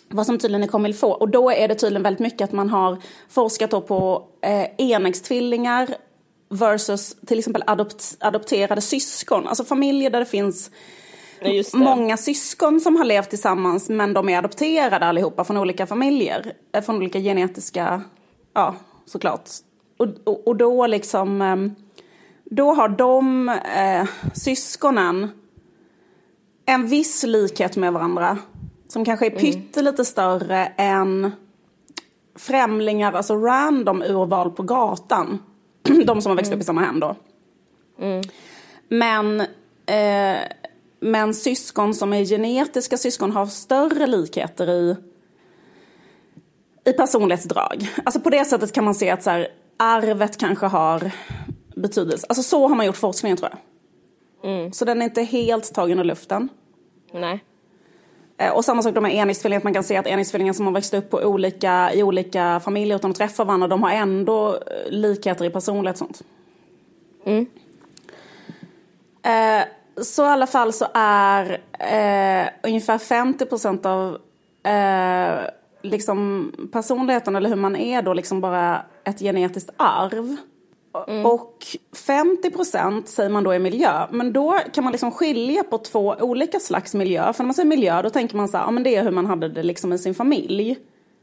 [0.09, 1.13] vad som tydligen är comme få.
[1.13, 5.89] Och då är det tydligen väldigt mycket att man har forskat på eh, enäggstvillingar
[6.49, 9.49] versus till exempel adopt, adopterade syskon.
[9.49, 10.71] Alltså familjer där det finns
[11.75, 16.53] många syskon som har levt tillsammans men de är adopterade allihopa från olika familjer.
[16.73, 18.03] Eh, från olika genetiska,
[18.55, 18.75] ja
[19.07, 19.51] såklart.
[19.97, 21.75] Och, och, och då liksom, ehm,
[22.45, 25.29] då har de eh, syskonen
[26.67, 28.39] en viss likhet med varandra.
[28.89, 29.41] Som kanske är mm.
[29.41, 31.33] pyttelite större än
[32.37, 35.39] främlingar, alltså random urval på gatan.
[36.07, 36.59] de som har växt mm.
[36.59, 37.17] upp i samma hem då.
[38.01, 38.23] Mm.
[38.89, 39.41] Men,
[39.87, 40.39] eh,
[41.05, 44.97] men syskon som är genetiska syskon har större likheter i,
[46.85, 47.89] i personlighetsdrag.
[48.05, 51.11] Alltså på det sättet kan man se att så här, arvet kanske har
[51.77, 52.27] betydelse.
[52.29, 54.51] Alltså så har man gjort forskningen tror jag.
[54.51, 54.73] Mm.
[54.73, 56.49] Så den är inte helt tagen ur luften.
[57.13, 57.45] Nej.
[58.39, 61.11] Eh, och samma sak med enäggstvillingar, man kan se att enäggstvillingar som har växt upp
[61.11, 65.51] på olika, i olika familjer utan att träffa varandra, de har ändå eh, likheter i
[65.51, 66.23] personlighet och sånt.
[67.25, 67.47] Mm.
[69.23, 69.67] Eh,
[70.03, 74.19] så i alla fall så är eh, ungefär 50 procent av
[74.63, 75.51] eh,
[75.83, 80.37] liksom personligheten eller hur man är då liksom bara ett genetiskt arv.
[81.09, 81.27] Mm.
[81.27, 81.67] Och
[82.07, 84.07] 50 procent säger man då är miljö.
[84.11, 87.33] Men då kan man liksom skilja på två olika slags miljö.
[87.33, 89.11] För när man säger miljö då tänker man så här, ja men det är hur
[89.11, 90.79] man hade det liksom i sin familj.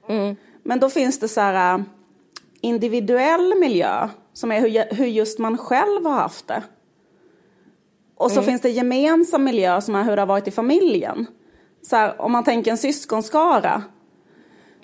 [0.09, 0.35] Mm.
[0.63, 1.83] Men då finns det så här äh,
[2.61, 6.63] individuell miljö som är hur, hur just man själv har haft det.
[8.21, 8.45] Och så mm.
[8.45, 11.27] finns det gemensam miljö som är hur det har varit i familjen.
[11.81, 13.83] Så här, om man tänker en syskonskara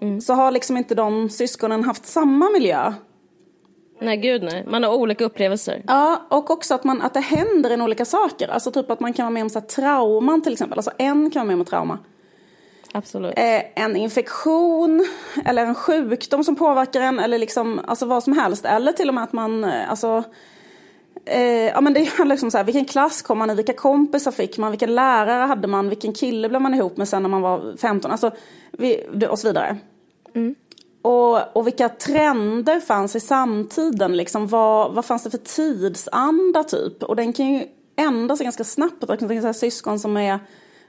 [0.01, 0.21] mm.
[0.21, 2.93] så har liksom inte de syskonen haft samma miljö.
[4.01, 5.83] Nej gud nej, man har olika upplevelser.
[5.87, 8.47] Ja, och också att, man, att det händer en olika saker.
[8.47, 10.79] Alltså typ att man kan vara med om så här, trauman till exempel.
[10.79, 11.99] Alltså en kan vara med om trauma.
[12.93, 13.33] Absolut.
[13.37, 15.07] Eh, en infektion
[15.45, 18.65] eller en sjukdom som påverkar en eller liksom alltså vad som helst.
[18.65, 20.23] Eller till och med att man, eh, alltså
[21.27, 24.31] eh, ja men det handlar liksom så här, vilken klass kom man i, vilka kompisar
[24.31, 27.41] fick man, vilken lärare hade man, vilken kille blev man ihop med sen när man
[27.41, 28.31] var 15, alltså
[28.71, 29.77] vi, och så vidare.
[30.35, 30.55] Mm.
[31.01, 34.17] Och, och vilka trender fanns i samtiden?
[34.17, 37.03] Liksom, vad, vad fanns det för tidsanda typ?
[37.03, 39.05] Och den kan ju ändra sig ganska snabbt.
[39.07, 40.39] Jag kan sig syskon som är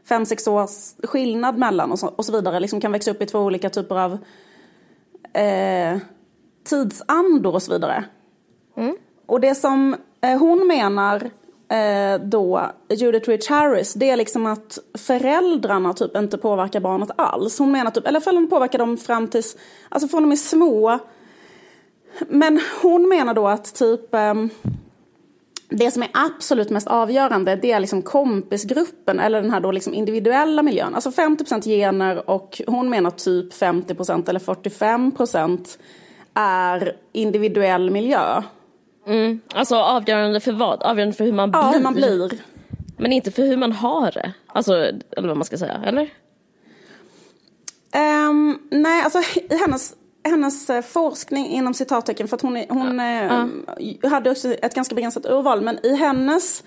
[0.08, 2.60] fem, sex års skillnad mellan och så, och så vidare.
[2.60, 4.18] Liksom kan växa upp i två olika typer av
[5.32, 5.98] eh,
[6.64, 8.04] tidsandor och så vidare.
[8.76, 8.96] Mm.
[9.26, 11.30] Och det som Eh, hon menar
[11.68, 17.58] eh, då, Judith Rich Harris, det är liksom att föräldrarna typ inte påverkar barnet alls.
[17.58, 19.56] Hon menar typ, eller föräldrarna påverkar dem fram tills,
[19.88, 20.98] alltså från de är små.
[22.28, 24.50] Men hon menar då att typ ehm,
[25.68, 29.94] det som är absolut mest avgörande det är liksom kompisgruppen eller den här då liksom
[29.94, 30.94] individuella miljön.
[30.94, 35.78] Alltså 50% gener och hon menar typ 50% eller 45%
[36.34, 38.42] är individuell miljö.
[39.08, 39.40] Mm.
[39.54, 40.82] Alltså avgörande för vad?
[40.82, 41.78] Avgörande för hur man ja, blir?
[41.78, 42.30] hur man blir.
[42.96, 44.32] Men inte för hur man har det?
[44.46, 44.74] Alltså,
[45.16, 46.10] eller vad man ska säga, eller?
[48.28, 49.94] Um, nej, alltså i hennes,
[50.24, 53.48] hennes eh, forskning inom citattecken, för att hon, hon ja.
[54.04, 56.64] uh, hade också ett ganska begränsat urval, men i hennes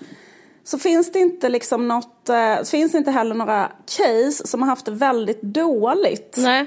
[0.64, 4.68] så finns det inte liksom något, uh, finns det inte heller några case som har
[4.68, 6.34] haft det väldigt dåligt.
[6.38, 6.66] Nej.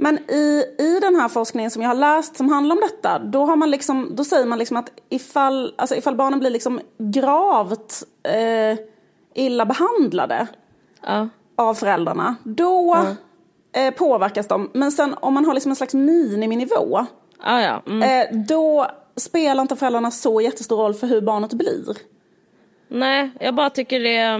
[0.00, 3.44] Men i, i den här forskningen som jag har läst som handlar om detta, då,
[3.44, 8.02] har man liksom, då säger man liksom att ifall, alltså ifall barnen blir liksom gravt
[8.22, 8.78] eh,
[9.34, 10.46] illa behandlade
[11.06, 11.28] ja.
[11.56, 12.96] av föräldrarna, då
[13.72, 13.80] ja.
[13.80, 14.70] eh, påverkas de.
[14.72, 17.06] Men sen om man har liksom en slags miniminivå,
[17.42, 17.82] ja.
[17.86, 18.02] Mm.
[18.02, 21.96] Eh, då spelar inte föräldrarna så jättestor roll för hur barnet blir.
[22.88, 24.38] Nej, jag bara tycker det...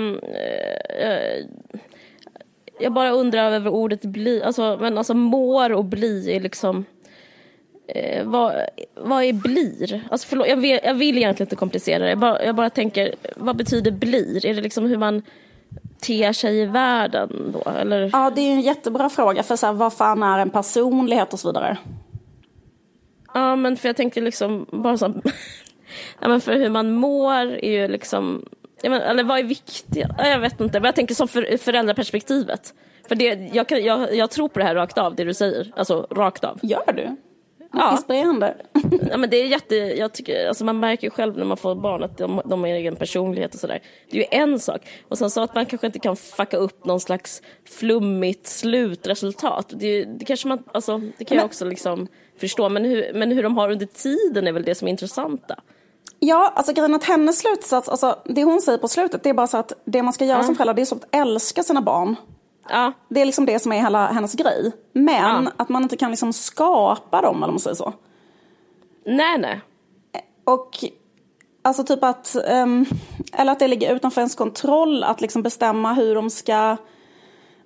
[2.81, 6.85] Jag bara undrar över ordet bli, alltså, men alltså mår och bli är liksom
[7.89, 8.55] eh, vad,
[8.95, 10.03] vad är blir?
[10.11, 12.11] Alltså förlåt, jag, vill, jag vill egentligen inte komplicera det.
[12.11, 14.47] Jag bara, jag bara tänker, vad betyder blir?
[14.47, 15.23] Är det liksom hur man
[16.01, 17.71] ter sig i världen då?
[17.71, 18.11] Eller?
[18.13, 19.43] Ja, det är en jättebra fråga.
[19.43, 21.79] För så här, vad fan är en personlighet och så vidare?
[23.35, 25.07] Ja, men för jag tänker liksom bara så
[26.21, 28.45] ja, men för hur man mår är ju liksom
[28.83, 30.07] Ja, men, eller vad är viktigt?
[30.19, 32.75] Jag vet inte, men jag tänker som för, föräldraperspektivet.
[33.09, 35.73] För det, jag, kan, jag, jag tror på det här rakt av, det du säger.
[35.77, 36.59] Alltså rakt av.
[36.63, 37.17] Gör du?
[37.73, 37.93] Ja.
[37.93, 38.57] Inspirerande.
[39.11, 41.75] ja, men det är jätte, jag tycker, alltså man märker ju själv när man får
[41.75, 43.83] barn att de, de har egen personlighet och sådär.
[44.11, 44.81] Det är ju en sak.
[45.09, 49.73] Och sen så att man kanske inte kan fucka upp någon slags flummigt slutresultat.
[49.77, 52.09] Det, det kanske man, alltså, det kan men, jag också liksom
[52.41, 52.69] förstå.
[52.69, 55.61] Men hur, men hur de har under tiden är väl det som är intressanta.
[56.21, 59.47] Ja, alltså grejen att hennes slutsats, alltså det hon säger på slutet, det är bara
[59.47, 60.45] så att det man ska göra ja.
[60.45, 62.17] som förälder, det är så att älska sina barn.
[62.69, 62.93] Ja.
[63.09, 64.73] Det är liksom det som är hela hennes grej.
[64.93, 65.53] Men ja.
[65.57, 67.93] att man inte kan liksom skapa dem, eller om man säger så.
[69.05, 69.61] Nej, nej.
[70.45, 70.85] Och
[71.63, 72.87] alltså typ att, um,
[73.33, 76.77] eller att det ligger utanför ens kontroll att liksom bestämma hur de ska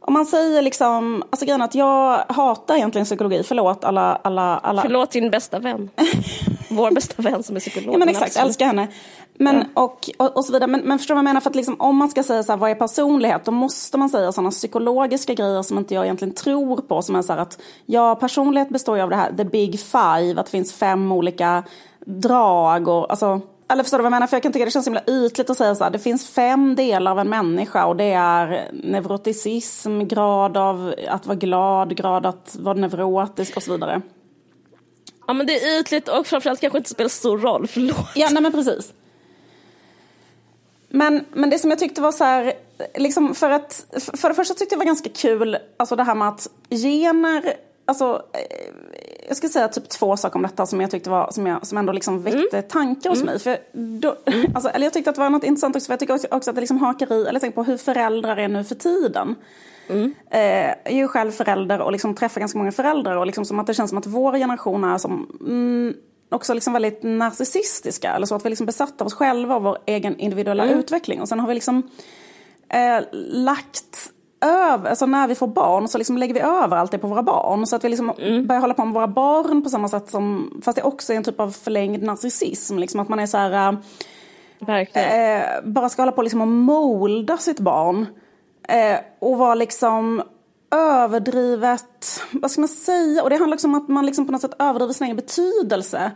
[0.04, 4.82] om man säger liksom, alltså grejen att jag hatar egentligen psykologi, förlåt alla, alla, alla.
[4.82, 5.90] Förlåt din bästa vän.
[6.70, 7.94] Vår bästa vän som är psykolog.
[7.94, 8.46] Ja men exakt, absolut.
[8.46, 8.88] älskar henne.
[9.34, 9.82] Men, ja.
[9.82, 10.70] och, och, och, så vidare.
[10.70, 11.40] Men, men förstår du vad jag menar?
[11.40, 13.44] För att liksom, om man ska säga så här, vad är personlighet?
[13.44, 17.02] Då måste man säga sådana psykologiska grejer som inte jag egentligen tror på.
[17.02, 20.40] Som är så här att, ja personlighet består ju av det här, the big five,
[20.40, 21.62] att det finns fem olika
[22.06, 23.40] drag och alltså
[23.72, 24.26] eller förstår du vad jag menar?
[24.26, 25.90] För jag kan tycka det känns himla ytligt att säga så här.
[25.90, 31.36] Det finns fem delar av en människa och det är neuroticism, grad av att vara
[31.36, 34.02] glad, grad att vara neurotisk och så vidare.
[35.26, 37.96] Ja men det är ytligt och framförallt kanske inte spelar stor roll, förlåt.
[38.14, 38.92] Ja nej men precis.
[40.88, 42.52] Men, men det som jag tyckte var så här,
[42.94, 46.28] liksom för att, för det första tyckte jag var ganska kul, alltså det här med
[46.28, 47.54] att gener,
[47.84, 48.22] alltså
[49.32, 51.78] jag ska säga typ två saker om detta som jag tyckte var, som, jag, som
[51.78, 52.68] ändå liksom väckte mm.
[52.68, 53.32] tankar hos mm.
[53.32, 53.38] mig.
[53.38, 53.58] För
[54.00, 54.52] då, mm.
[54.54, 56.54] alltså, eller jag tyckte att det var något intressant också, för jag tycker också, att
[56.54, 59.34] det liksom hakar i, eller tänker på hur föräldrar är nu för tiden.
[59.88, 60.14] Mm.
[60.30, 63.58] Eh, jag är ju själv förälder och liksom träffar ganska många föräldrar och liksom som
[63.60, 65.94] att det känns som att vår generation är som mm,
[66.30, 68.12] också liksom väldigt narcissistiska.
[68.12, 70.78] Eller så att vi är liksom besatta av oss själva och vår egen individuella mm.
[70.78, 71.20] utveckling.
[71.20, 71.90] Och sen har vi liksom
[72.68, 76.98] eh, lagt över, alltså när vi får barn så liksom lägger vi över allt det
[76.98, 77.66] på våra barn.
[77.66, 78.46] Så att vi liksom mm.
[78.46, 81.24] börjar hålla på med våra barn på samma sätt som, fast det också är en
[81.24, 82.78] typ av förlängd narcissism.
[82.78, 83.76] Liksom att man är så här,
[84.66, 85.40] Verkligen.
[85.40, 88.06] Eh, bara ska hålla på liksom och molda sitt barn.
[88.68, 90.22] Eh, och vara liksom
[90.70, 93.22] överdrivet, vad ska man säga?
[93.22, 96.12] Och det handlar också om att man liksom på något sätt överdriver sin egen betydelse.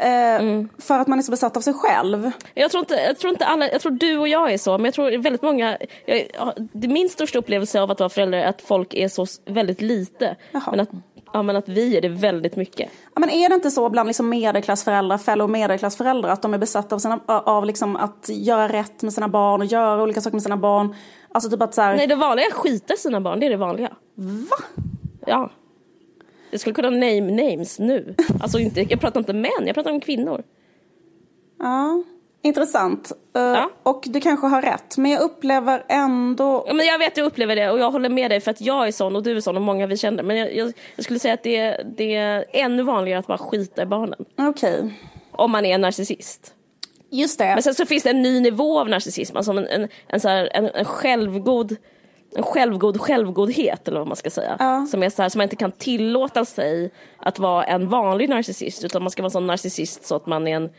[0.00, 0.68] Mm.
[0.78, 2.30] För att man är så besatt av sig själv.
[2.54, 4.84] Jag tror, inte, jag tror inte alla, jag tror du och jag är så, men
[4.84, 6.28] jag tror väldigt många, jag,
[6.72, 10.36] min största upplevelse av att vara förälder är att folk är så väldigt lite.
[10.70, 10.88] Men att,
[11.32, 12.90] ja, men att vi är det väldigt mycket.
[13.14, 16.94] Ja, men är det inte så bland liksom medelklassföräldrar, fellow medelklassföräldrar, att de är besatta
[16.94, 20.42] av, sina, av liksom att göra rätt med sina barn och göra olika saker med
[20.42, 20.94] sina barn?
[21.32, 21.96] Alltså typ att så här...
[21.96, 23.90] Nej, det vanliga är att skita i sina barn, det är det vanliga.
[24.14, 24.56] Va?
[25.26, 25.50] Ja.
[26.50, 28.14] Jag skulle kunna name names nu.
[28.40, 30.42] Alltså inte, jag pratar inte män, jag pratar om kvinnor.
[31.58, 32.02] Ja,
[32.42, 33.12] intresssant.
[33.36, 33.70] Uh, ja.
[33.82, 36.64] Och du kanske har rätt, men jag upplever ändå...
[36.66, 38.60] Ja, men jag vet att du upplever det och jag håller med dig för att
[38.60, 40.22] jag är sån och du är sån och många vi känner.
[40.22, 43.82] Men jag, jag, jag skulle säga att det, det är ännu vanligare att bara skita
[43.82, 44.24] i barnen.
[44.38, 44.78] Okej.
[44.78, 44.90] Okay.
[45.32, 46.54] Om man är en narcissist.
[47.10, 47.44] Just det.
[47.44, 50.28] Men sen så finns det en ny nivå av narcissism, alltså en, en, en, så
[50.28, 51.76] här, en, en självgod
[52.34, 54.56] en självgod självgodhet eller vad man ska säga.
[54.58, 54.86] Ja.
[54.90, 58.84] Som är så här, som man inte kan tillåta sig att vara en vanlig narcissist
[58.84, 60.70] utan man ska vara en sån narcissist så att man är en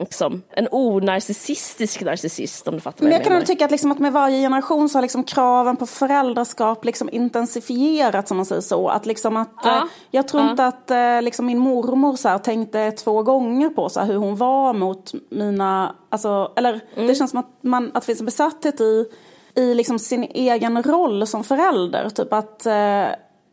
[0.00, 3.92] liksom, en onarcissistisk narcissist om du fattar Men jag, jag kan nog tycka att, liksom,
[3.92, 8.62] att med varje generation så har liksom kraven på föräldraskap liksom intensifierats om man säger
[8.62, 8.88] så.
[8.88, 9.76] Att liksom att, ja.
[9.76, 10.50] eh, jag tror ja.
[10.50, 14.16] inte att eh, liksom min mormor så här, tänkte två gånger på så här, hur
[14.16, 17.06] hon var mot mina, alltså, eller mm.
[17.06, 19.06] det känns som att, man, att det finns en besatthet i
[19.54, 22.08] i liksom sin egen roll som förälder.
[22.08, 23.06] Typ att, eh,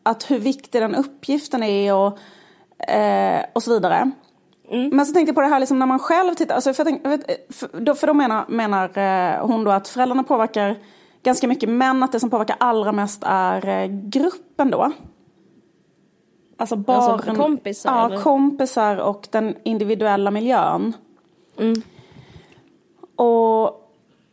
[0.04, 2.20] att hur viktig den uppgiften är och,
[2.90, 4.12] eh, och så vidare.
[4.72, 4.90] Mm.
[4.90, 7.04] Men så tänkte jag på det här liksom när man själv tittar, alltså för, tänk,
[7.50, 10.76] för, då, för då menar, menar eh, hon då att föräldrarna påverkar
[11.24, 14.92] ganska mycket men att det som påverkar allra mest är eh, gruppen då.
[16.58, 17.92] Alltså barn, alltså kompisar?
[17.92, 18.22] Ja, eller?
[18.22, 20.94] kompisar och den individuella miljön.
[21.60, 21.82] Mm.
[23.16, 23.87] Och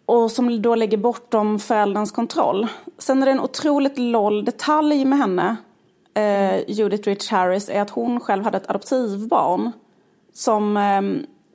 [0.07, 2.67] och som då lägger bortom förälderns kontroll.
[2.99, 5.57] Sen är det en otroligt loll detalj med henne,
[6.15, 9.73] eh, Judith Rich Harris, är att hon själv hade ett adoptivbarn
[10.33, 11.03] som eh,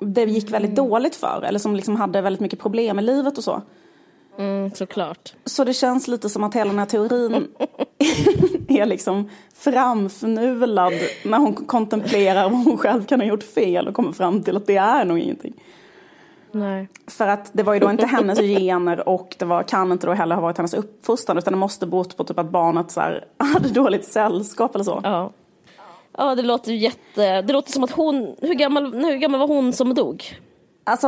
[0.07, 0.89] det gick väldigt mm.
[0.89, 3.62] dåligt för, eller som liksom hade väldigt mycket problem i livet och så.
[4.38, 5.33] Mm, såklart.
[5.45, 7.47] Så det känns lite som att hela den här teorin
[8.67, 10.93] är liksom framfnulad
[11.25, 14.67] när hon kontemplerar vad hon själv kan ha gjort fel och kommer fram till att
[14.67, 15.53] det är nog ingenting.
[16.51, 16.88] Nej.
[17.07, 20.13] För att det var ju då inte hennes gener och det var, kan inte då
[20.13, 23.25] heller ha varit hennes uppfostran utan det måste bort på typ att barnet så här,
[23.53, 25.01] hade dåligt sällskap eller så.
[25.03, 25.31] Ja.
[26.17, 27.41] Ja, det låter ju jätte...
[27.41, 28.35] Det låter som att hon...
[28.41, 30.23] Hur gammal, hur gammal var hon som dog?
[30.83, 31.07] Alltså,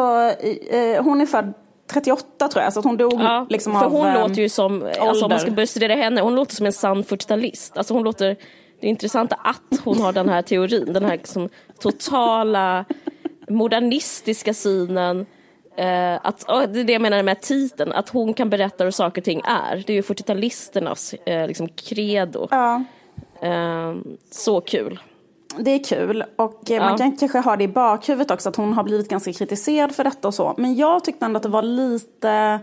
[0.70, 1.54] eh, hon är född
[1.92, 4.90] 38 tror jag, så att hon dog ja, liksom för av hon låter ju som,
[5.00, 7.78] alltså om man ska börja studera henne, hon låter som en sann 40-talist.
[7.78, 8.36] Alltså hon låter,
[8.80, 11.50] det är intressant att hon har den här teorin, den här liksom
[11.80, 12.86] totala
[13.52, 15.26] modernistiska synen
[15.76, 19.22] Eh, att, det är det jag menar med titeln, att hon kan berätta hur saker
[19.22, 19.84] och ting är.
[19.88, 22.48] Det är ju 40-talisternas eh, liksom credo.
[22.52, 22.84] Ja.
[23.42, 23.96] Eh,
[24.32, 25.00] så kul.
[25.60, 26.90] Det är kul och eh, ja.
[26.90, 30.04] man kan kanske ha det i bakhuvudet också att hon har blivit ganska kritiserad för
[30.04, 30.54] detta och så.
[30.58, 32.60] Men jag tyckte ändå att det var lite,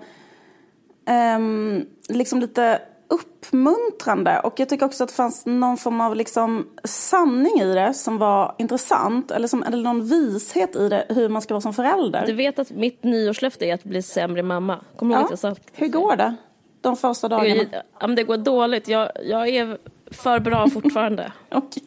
[1.37, 6.69] um, liksom lite uppmuntrande och jag tycker också att det fanns någon form av liksom
[6.85, 11.43] sanning i det som var intressant eller, som, eller någon vishet i det hur man
[11.43, 12.27] ska vara som förälder.
[12.27, 14.85] Du vet att mitt nyårslöfte är att bli sämre mamma?
[14.97, 16.35] Kommer du ihåg att jag sa Hur går det?
[16.81, 17.65] De första dagarna?
[18.01, 18.89] Ja, men det går dåligt.
[18.89, 19.79] Jag, jag är
[20.11, 21.33] för bra fortfarande.
[21.51, 21.83] Okej.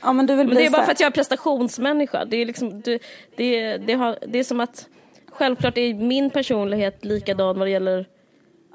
[0.00, 2.24] Ja, men du vill Men det är bara för att jag är prestationsmänniska.
[2.24, 3.02] Det är, liksom, det,
[3.36, 4.88] det, det, har, det är som att
[5.28, 8.06] självklart är min personlighet likadan vad det gäller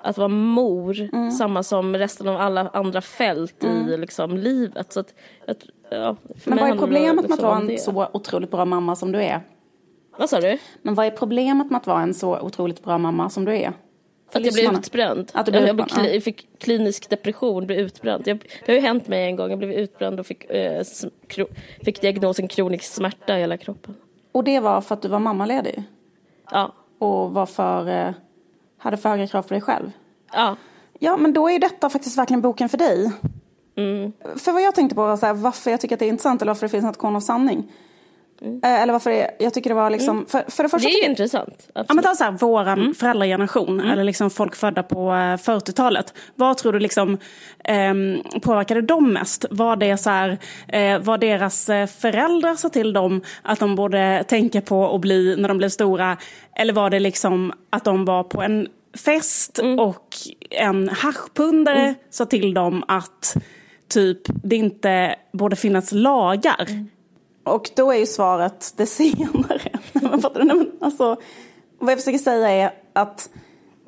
[0.04, 1.10] att vara mor.
[1.14, 1.32] Mm.
[1.32, 4.94] Samma som resten av alla andra fält i liksom, livet.
[4.94, 5.14] Så att,
[5.48, 7.78] att, ja, Men vad är problemet med att liksom vara en det.
[7.78, 9.42] så otroligt bra mamma som du är?
[10.18, 10.58] Vad sa du?
[10.82, 13.74] Men vad är problemet med att vara en så otroligt bra mamma som du är?
[14.32, 14.80] För Att jag blev lyssnarna.
[14.80, 15.32] utbränd.
[15.34, 18.28] Att du blev jag, jag, utbränd, blev kli, fick klinisk depression, blev utbränd.
[18.28, 19.50] Jag, det har ju hänt mig en gång.
[19.50, 20.84] Jag blev utbränd och fick, eh,
[21.28, 21.48] kro,
[21.86, 23.96] fick diagnosen kronisk smärta i hela kroppen.
[24.32, 25.84] Och det var för att du var mammaledig?
[26.52, 26.74] Ja.
[27.00, 28.14] Och var för, eh,
[28.80, 29.92] hade för höga krav på dig själv?
[30.34, 30.56] Ja.
[31.00, 33.12] Ja, men då är ju detta faktiskt verkligen boken för dig.
[33.76, 34.14] Mm.
[34.36, 36.42] För vad jag tänkte på var så här, varför jag tycker att det är intressant
[36.42, 37.72] eller varför det finns något korn av sanning.
[38.42, 40.94] Eh, eller varför det, jag tycker det var liksom, för, för det första Mm.
[40.94, 41.70] Det är ju intressant.
[41.74, 46.14] Ja, men ta så här, våran föräldrageneration, eller liksom folk födda på eh, 40-talet.
[46.36, 47.18] Vad tror du liksom,
[47.64, 49.46] ehm, påverkade dem mest?
[49.50, 50.38] Var det så här,
[50.68, 55.36] eh, vad deras eh, föräldrar sa till dem att de borde tänka på att bli
[55.38, 56.18] när de blev stora?
[56.56, 58.68] Eller var det liksom att de var på en
[59.06, 60.06] fest och
[60.50, 63.38] en haschpundare sa till dem att
[63.88, 66.68] typ det inte borde finnas lagar?
[67.50, 69.62] Och då är ju svaret det senare.
[70.82, 71.16] Alltså,
[71.80, 73.30] vad jag försöker säga är att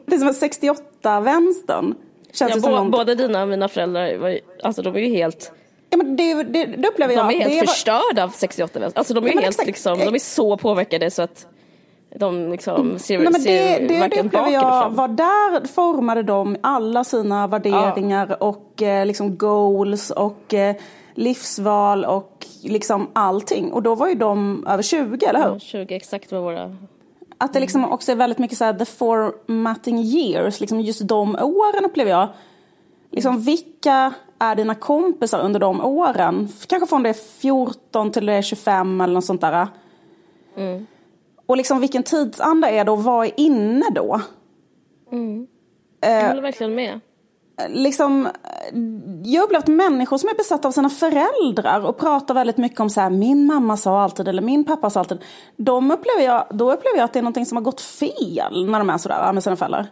[0.05, 1.95] det är som att 68-vänstern
[2.32, 2.91] känns Ja, som någon...
[2.91, 5.51] både dina och mina föräldrar, var ju, alltså de är ju helt,
[5.89, 7.34] Ja, men det, det, det upplever de jag.
[7.34, 8.99] är helt det var- förstörda av 68 vänster.
[8.99, 9.68] Alltså de är Ja, men helt exakt.
[9.68, 11.47] liksom, de är så påverkade så att
[12.16, 14.95] de liksom ser, Nej, men det, det, det varken bak upplever eller fram.
[14.95, 20.76] var där formade de alla sina värderingar och eh, liksom goals och eh,
[21.14, 23.72] livsval och liksom allting.
[23.72, 25.59] Och då var ju de över 20, eller hur?
[25.59, 26.76] 20 exakt vad våra...
[27.38, 31.36] Att det liksom också är väldigt mycket så här the formatting years, liksom just de
[31.36, 32.28] åren upplever jag.
[33.12, 36.49] Liksom vilka är dina kompisar under de åren?
[36.68, 39.68] Kanske från det är 14 till det är 25 eller något sånt där.
[41.45, 44.22] Och liksom vilken tidsanda är det och vad är inne då?
[46.01, 46.99] Jag håller verkligen med.
[47.70, 48.28] Liksom,
[49.24, 52.89] jag har upplevt människor som är besatta av sina föräldrar och pratar väldigt mycket om
[52.89, 55.18] så här, min mamma sa alltid eller min pappa sa alltid.
[55.57, 58.80] De upplever jag, då upplever jag att det är någonting som har gått fel när
[58.80, 59.88] de är sådär med sina föräldrar.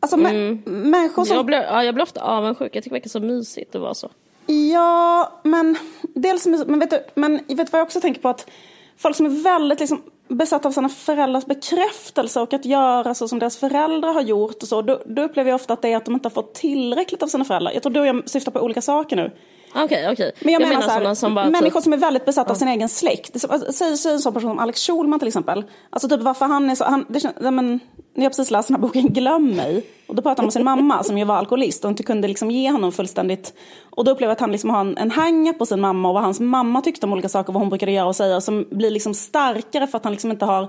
[0.00, 1.36] Alltså mä- människor som...
[1.36, 3.94] Jag blir, ja, jag blir ofta avundsjuk, jag tycker det verkar så mysigt att vara
[3.94, 4.10] så.
[4.46, 8.50] Ja, men dels men vet du, men vet du vad jag också tänker på att
[8.96, 13.38] folk som är väldigt liksom besatta av sina föräldrars bekräftelse och att göra så som
[13.38, 16.04] deras föräldrar har gjort och så, då, då upplever jag ofta att det är att
[16.04, 17.72] de inte har fått tillräckligt av sina föräldrar.
[17.72, 19.32] Jag tror du och jag syftar på olika saker nu.
[19.74, 20.32] Okej, okej.
[20.40, 21.50] Men jag, menar, så här, som bara...
[21.50, 23.44] människor typ- som är väldigt besatta av sin egen släkt.
[23.48, 25.64] Alltså, Säg, säg en sån person som Alex Schulman till exempel.
[25.90, 27.80] Alltså typ varför han är så, han, det, ja, men,
[28.14, 29.86] jag har precis läst den här boken Glöm mig.
[30.06, 32.50] Och då pratar han om sin mamma som ju var alkoholist och inte kunde liksom
[32.50, 33.54] ge honom fullständigt.
[33.90, 36.14] Och då upplever jag att han liksom har en, en hang på sin mamma och
[36.14, 38.40] vad hans mamma tyckte om olika saker, vad hon brukade göra och säga.
[38.40, 40.68] Som blir liksom starkare för att han liksom inte har,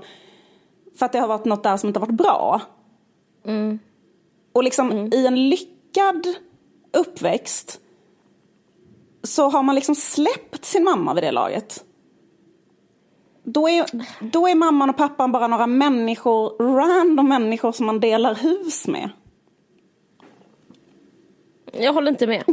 [0.98, 2.60] för att det har varit något där som inte har varit bra.
[4.52, 6.26] Och liksom i en lyckad
[6.92, 7.80] uppväxt
[9.22, 11.84] så har man liksom släppt sin mamma vid det laget.
[13.44, 13.86] Då är,
[14.32, 19.10] då är mamman och pappan bara några människor, random människor som man delar hus med.
[21.72, 22.44] Jag håller inte med.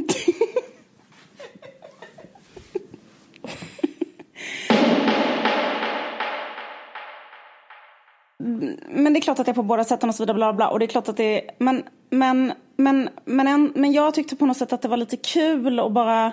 [8.89, 10.35] Men det är klart att är på båda sätten och så vidare.
[10.35, 13.91] Bla bla, och det är klart att det är, men, men, men, men, en, men
[13.93, 16.31] jag tyckte på något sätt att det var lite kul att bara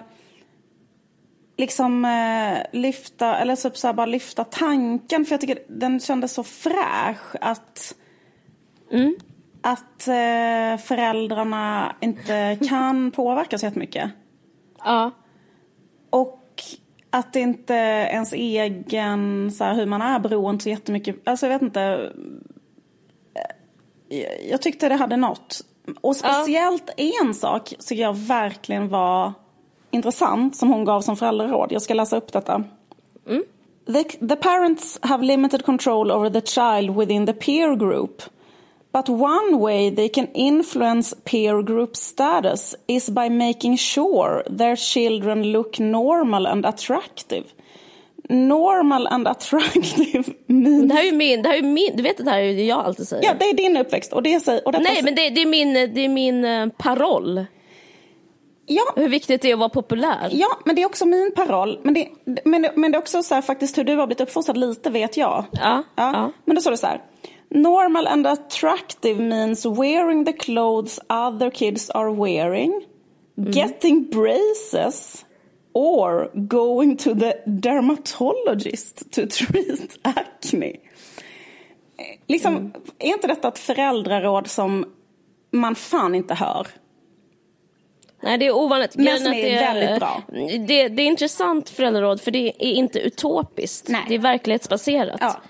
[1.57, 5.24] liksom eh, lyfta, eller typ så bara lyfta tanken.
[5.24, 7.95] För jag tycker den kändes så fräsch att
[9.63, 14.11] att eh, föräldrarna inte kan påverka så jättemycket.
[14.85, 15.11] Ja.
[16.11, 16.63] Och
[17.11, 17.75] att inte
[18.13, 21.17] ens egen, så här, hur man är beroende så jättemycket.
[21.29, 22.13] Alltså jag vet inte.
[24.09, 25.61] Jag- Jag tyckte det hade något.
[26.01, 29.33] Och speciellt en sak tycker jag verkligen var
[29.91, 31.73] intressant som hon gav som föräldraråd.
[31.73, 32.65] Jag ska läsa upp detta.
[33.87, 38.23] The, the parents have limited control over the child within the peer group.
[38.93, 45.43] But one way they can influence peer group status is by making sure their children
[45.53, 47.45] look normal and attractive.
[48.28, 50.88] Normal and attractive means...
[50.88, 52.78] Det här är min, det här är min, du vet det här är ju jag
[52.78, 53.24] alltid säger.
[53.24, 54.66] Ja, det är din uppväxt och det säger...
[54.66, 57.45] Och Nej, men det, det, är min, det är min uh, paroll.
[58.66, 58.82] Ja.
[58.97, 60.28] Hur viktigt det är att vara populär.
[60.32, 61.80] Ja, men det är också min paroll.
[61.82, 62.09] Men det,
[62.45, 65.16] men, men det är också så här, faktiskt hur du har blivit uppfostrad lite vet
[65.16, 65.45] jag.
[65.53, 66.11] Ja, ja.
[66.12, 66.32] ja.
[66.45, 67.01] Men då står det så här.
[67.55, 72.80] Normal and attractive means wearing the clothes other kids are wearing,
[73.38, 73.53] mm.
[73.53, 75.24] getting braces
[75.74, 80.76] or going to the dermatologist to treat acne.
[82.26, 82.72] Liksom, mm.
[82.98, 84.84] Är inte detta ett föräldraråd som
[85.50, 86.66] man fan inte hör?
[88.22, 88.96] Nej, det är ovanligt.
[88.96, 90.22] Men som är, är väldigt bra.
[90.66, 93.88] Det, det, är intressant föräldraråd för det är inte utopiskt.
[93.88, 94.05] Nej.
[94.09, 95.18] Det är verklighetsbaserat.
[95.20, 95.40] Ja.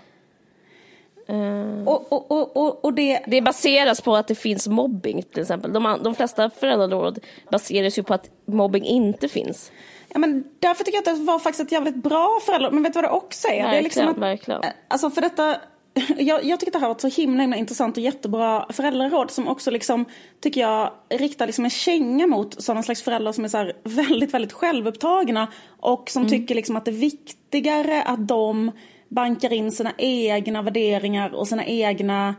[1.31, 3.20] Uh, och, och, och, och, det...
[3.27, 5.73] det baseras på att det finns mobbing till exempel.
[5.73, 7.18] De, de flesta föräldraråd
[7.51, 9.73] baseras ju på att mobbing inte finns.
[10.09, 12.75] Ja, men därför tycker jag att det var faktiskt ett jävligt bra föräldraråd.
[12.75, 13.51] Men vet du vad det också är?
[13.51, 14.61] Verkligen, det är liksom att, verkligen.
[14.89, 15.57] Alltså för detta,
[16.18, 19.31] jag, jag, tycker att det här var ett så himla, himla intressant och jättebra föräldraråd
[19.31, 20.05] som också liksom,
[20.41, 24.53] tycker jag, riktar liksom en känga mot sådana slags föräldrar som är så väldigt, väldigt
[24.53, 25.49] självupptagna
[25.81, 26.31] och som mm.
[26.31, 28.70] tycker liksom att det är viktigare att de
[29.15, 32.35] bankar in sina egna värderingar och sina egna,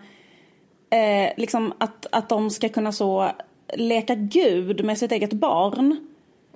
[0.89, 3.31] eh, liksom att, att de ska kunna så
[3.73, 6.07] leka gud med sitt eget barn.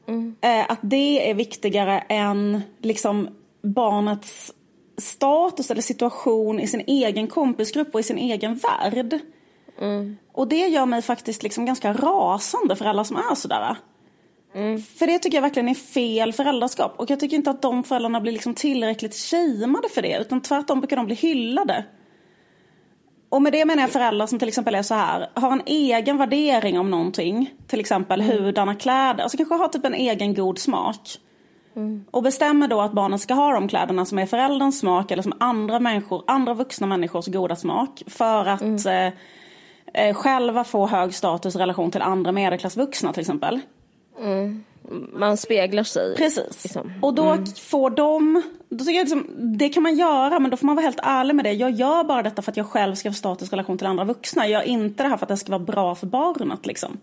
[0.08, 0.36] Mm.
[0.42, 3.30] Eh, att det är viktigare än liksom
[3.62, 4.54] barnets
[4.98, 9.20] status eller situation i sin egen kompisgrupp och i sin egen värld.
[9.82, 10.18] Mm.
[10.34, 13.76] Och det gör mig faktiskt liksom ganska rasande för alla som är sådär.
[14.56, 14.82] Mm.
[14.82, 16.94] För det tycker jag verkligen är fel föräldraskap.
[16.98, 20.18] Och jag tycker inte att de föräldrarna blir liksom tillräckligt shameade för det.
[20.18, 21.86] Utan tvärtom brukar de bli hyllade.
[23.30, 26.18] Och med det menar jag föräldrar som till exempel är så här, har en egen
[26.18, 27.54] värdering om någonting.
[27.68, 28.38] Till exempel mm.
[28.38, 31.18] hurdana kläder, alltså kanske har typ en egen god smak.
[31.76, 32.06] Mm.
[32.12, 35.34] Och bestämmer då att barnen ska ha de kläderna som är förälderns smak eller som
[35.40, 38.04] andra människor, andra vuxna människors goda smak.
[38.08, 39.14] För att mm.
[39.94, 43.60] eh, eh själva få hög status i relation till andra medelklassvuxna till exempel.
[44.20, 44.64] Mm.
[45.14, 46.16] Man speglar sig.
[46.16, 46.64] Precis.
[46.64, 46.94] Liksom.
[47.02, 47.46] Och då mm.
[47.46, 50.84] får de, då tycker jag liksom, det kan man göra men då får man vara
[50.84, 51.52] helt ärlig med det.
[51.52, 54.48] Jag gör bara detta för att jag själv ska få status relation till andra vuxna.
[54.48, 56.98] Jag gör inte det här för att det ska vara bra för barnet liksom.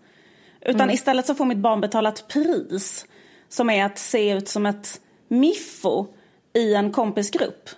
[0.61, 0.93] Utan mm.
[0.93, 3.05] istället så får mitt barn betala ett pris
[3.49, 6.07] som är att se ut som ett miffo
[6.53, 7.69] i en kompisgrupp.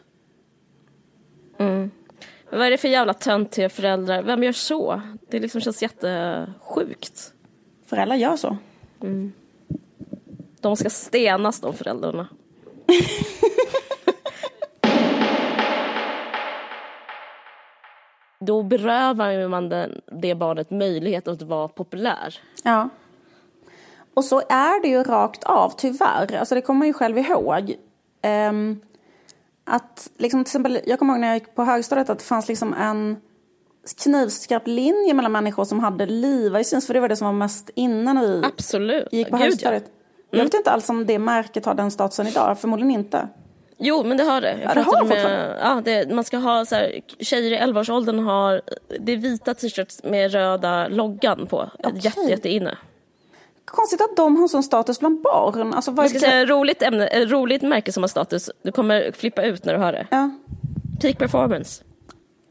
[1.59, 1.91] Mm.
[2.51, 4.23] vad är det för jävla töntiga föräldrar?
[4.23, 5.01] Vem gör så?
[5.29, 7.33] Det liksom känns jättesjukt.
[7.85, 8.57] Föräldrar gör så.
[9.01, 9.33] Mm.
[10.61, 12.27] De ska stenas de föräldrarna.
[18.39, 22.39] Då berövar man den, det barnet möjlighet att vara populär.
[22.63, 22.89] Ja.
[24.13, 26.35] Och så är det ju rakt av, tyvärr.
[26.35, 27.75] Alltså det kommer man ju själv ihåg.
[28.49, 28.81] Um,
[29.63, 32.47] att liksom till exempel, jag kommer ihåg när jag gick på högstadiet att det fanns
[32.47, 33.17] liksom en
[33.93, 38.19] knivskarp linje mellan människor som hade Levi's för det var det som var mest innan
[38.19, 39.07] vi Absolut.
[39.11, 39.83] gick på högstadiet.
[39.85, 39.89] Ja.
[39.89, 40.39] Mm.
[40.39, 43.27] Jag vet inte alls om det märket har den statusen idag, förmodligen inte.
[43.77, 44.57] Jo, men det har det.
[44.61, 48.19] Jag ja, det har med, ja, det, Man ska ha så här, tjejer i 11-årsåldern
[48.19, 48.61] har
[48.99, 51.69] det vita t-shirts med röda loggan på.
[51.79, 51.99] Okay.
[51.99, 52.77] Jätte, jätte inne.
[53.65, 55.73] Konstigt att de har sån status bland barn.
[55.73, 58.49] Alltså, vad jag ska säga roligt, ämne, roligt märke som har status.
[58.61, 60.07] Du kommer flippa ut när du hör det.
[60.11, 60.29] Ja.
[61.01, 61.83] Peak performance.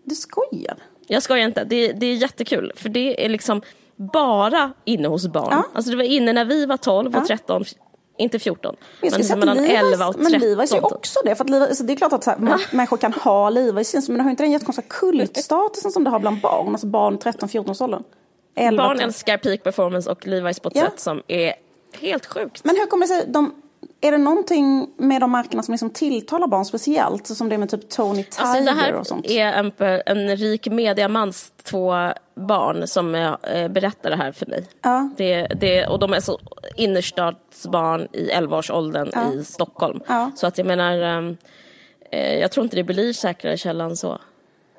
[0.05, 0.76] Du skojar?
[1.07, 1.64] Jag skojar inte.
[1.64, 2.72] Det, det är jättekul.
[2.76, 3.62] För det är liksom
[3.96, 5.48] bara inne hos barn.
[5.50, 5.64] Ja.
[5.74, 7.64] Alltså det var inne när vi var 12 och 13,
[8.18, 8.76] inte 14.
[9.00, 10.32] Jag men liksom mellan Levi's, 11 och 13.
[10.32, 11.34] Men Levi's är ju också det.
[11.34, 12.59] För att Levi's, alltså det är klart att så här, ja.
[12.70, 16.40] människor kan ha Levi's men det har inte den jättekonstiga kultstatusen som det har bland
[16.40, 16.68] barn.
[16.68, 18.02] Alltså barn 13-14 års åldern.
[18.76, 20.84] Barn älskar peak performance och Levi's på ett ja.
[20.84, 21.54] sätt som är
[22.00, 22.64] helt sjukt.
[22.64, 23.54] Men hur kommer det sig, de,
[24.01, 27.26] är det någonting med de märkena som liksom tilltalar barn speciellt?
[27.26, 29.26] Som det är med typ Tony Tiger alltså det här och sånt?
[29.26, 29.72] är en,
[30.07, 34.66] en rik mediamans två barn som äh, berättar det här för mig.
[34.82, 35.11] Ja.
[35.16, 36.40] Det, det, och de är så
[36.76, 39.32] innerstadsbarn i 11-årsåldern ja.
[39.32, 40.01] i Stockholm.
[40.07, 40.30] Ja.
[40.36, 41.26] Så att jag menar,
[42.11, 44.12] äh, jag tror inte det blir säkrare källan så.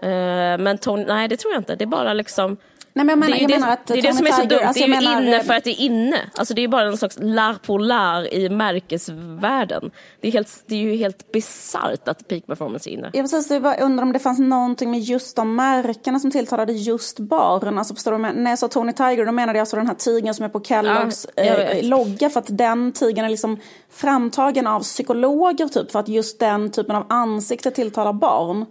[0.01, 1.75] Äh, men Tony, nej det tror jag inte.
[1.75, 2.57] Det är bara liksom
[2.97, 4.43] Nej, men jag menar, det, jag det, menar att det är det som är så
[4.43, 4.59] dumt.
[4.63, 5.21] Alltså, det är ju menar...
[5.21, 6.19] inne för att det är inne.
[6.35, 9.91] Alltså det är bara en slags lar på lar i märkesvärlden.
[10.21, 13.09] Det är, helt, det är ju helt bisarrt att peak performance är inne.
[13.13, 17.19] Ja precis, jag undrar om det fanns någonting med just de märkena som tilltalade just
[17.19, 17.77] barn.
[17.77, 20.33] Alltså förstår du, när jag sa Tony Tiger då menade jag alltså den här tigern
[20.33, 22.29] som är på Kelloggs ja, eh, logga.
[22.29, 25.91] För att den tigern är liksom framtagen av psykologer typ.
[25.91, 28.65] För att just den typen av ansikte tilltalar barn.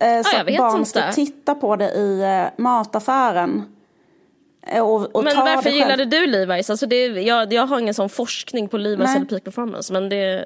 [0.00, 3.62] Eh, så att barn ska titta på det i eh, mataffären.
[4.66, 6.70] Eh, och, och Men varför gillade du Levi's?
[6.70, 9.16] Alltså det, jag, jag har ingen sån forskning på Levi's Nej.
[9.16, 10.44] eller peak performance men det, jag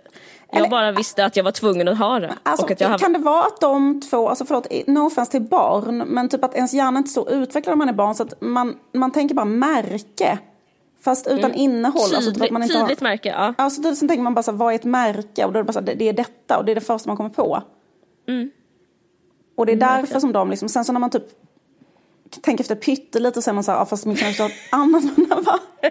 [0.58, 2.34] Eller- bara visste att jag var tvungen att ha det.
[2.42, 5.30] Alltså, och att jag har, Kan det vara att de två, alltså förlåt, no offense
[5.30, 8.14] till barn, men typ att ens hjärna inte är så utvecklad när man är barn
[8.14, 10.38] så att man, man tänker bara märke.
[11.04, 12.14] Fast utan innehåll.
[12.14, 13.54] Alltså, typ att man inte har, tydligt märke, ja.
[13.58, 15.44] Alltså, sen tänker man bara så här, vad är ett märke?
[15.44, 16.80] Och då är det bara så här, det, det är detta och det är det
[16.80, 17.62] första man kommer på.
[19.54, 21.26] Och det är därför som de liksom, sen så när man typ
[22.40, 25.60] tänker efter pyttelite så är man så här, ja, fast man kanske har annorlunda va?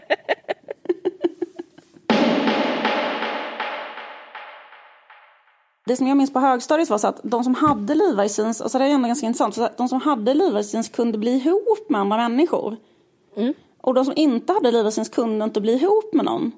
[5.85, 8.77] Det som jag minns på högstadiet var så att de som hade Levi's jeans, alltså
[8.77, 11.89] det är ändå ganska intressant, för att de som hade Levi's jeans kunde bli ihop
[11.89, 12.77] med andra människor.
[13.81, 16.51] Och de som inte hade Levi's jeans kunde inte bli ihop med någon.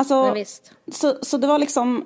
[0.00, 0.34] Alltså,
[0.92, 2.04] så, så det var liksom,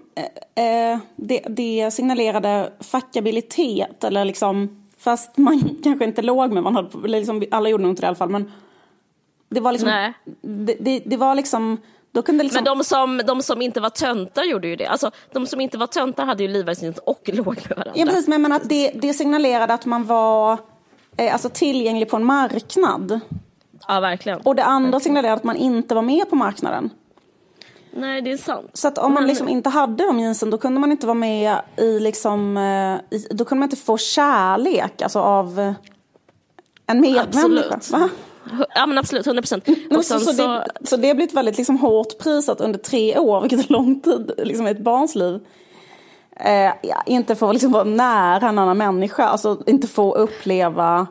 [0.57, 6.75] eh, eh, det, det signalerade fackabilitet eller liksom, fast man kanske inte låg med, man
[6.75, 8.53] hade, liksom, alla gjorde nog inte det i alla fall, men
[9.49, 11.79] det var liksom, det, det, det var liksom,
[12.13, 14.87] då kunde liksom, Men de som, de som inte var töntar gjorde ju det.
[14.87, 17.93] Alltså, de som inte var töntar hade ju jeans och låg med varandra.
[17.95, 20.59] ja precis, men, men att det, det signalerade att man var
[21.17, 23.21] eh, alltså tillgänglig på en marknad.
[23.89, 24.41] Ja, verkligen.
[24.41, 26.91] Och det andra signalerade att man inte var med på marknaden.
[27.97, 28.71] Nej, det är sant.
[28.73, 31.61] Så att om man liksom inte hade de jeansen då kunde man inte vara med
[31.77, 35.75] i liksom, eh, i, då kunde man inte få kärlek alltså av
[36.87, 37.75] en medmänniska.
[37.75, 38.13] Absolut.
[38.75, 39.65] Ja men absolut, 100 procent.
[39.91, 43.71] Så, så, så, så det har blivit väldigt liksom hårt prisat under tre år, vilket
[43.71, 45.41] är lång tid liksom, i ett barns liv.
[46.37, 46.73] Eh,
[47.07, 51.07] inte få liksom, vara nära en annan människa, alltså inte få uppleva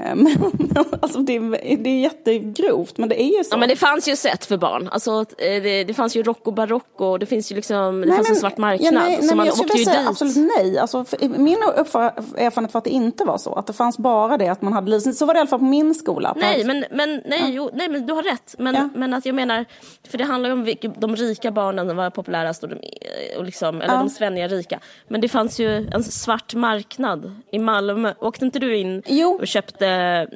[1.02, 3.54] alltså, det, är, det är jättegrovt, men det är ju så.
[3.54, 4.88] Ja men det fanns ju sätt för barn.
[4.92, 8.28] Alltså, eh, det, det fanns ju Rocco Barocco, det finns ju liksom, det Nej, fanns
[8.28, 8.94] men- en svart marknad.
[8.94, 10.08] Ja, nej, nej, man jag skulle ju säga dit.
[10.08, 10.78] absolut nej.
[10.78, 13.52] Alltså, för, min erfarenhet var att det inte var så.
[13.54, 15.16] Att det fanns bara det att man hade livsnit.
[15.16, 16.32] Så var det i alla fall på min skola.
[16.34, 18.54] På Nej men, men, nej, jo, nej men du har rätt.
[18.58, 18.88] Men, Ja.
[18.94, 19.64] men att jag menar,
[20.10, 22.76] för det handlar ju om vilka, de rika barnen var populärast och, de,
[23.38, 23.98] och liksom, eller Ja.
[24.00, 24.80] de svenniga rika.
[25.08, 28.14] Men det fanns ju en svart marknad i Malmö.
[28.20, 29.38] Åkte inte du in Jo.
[29.40, 29.85] och köpte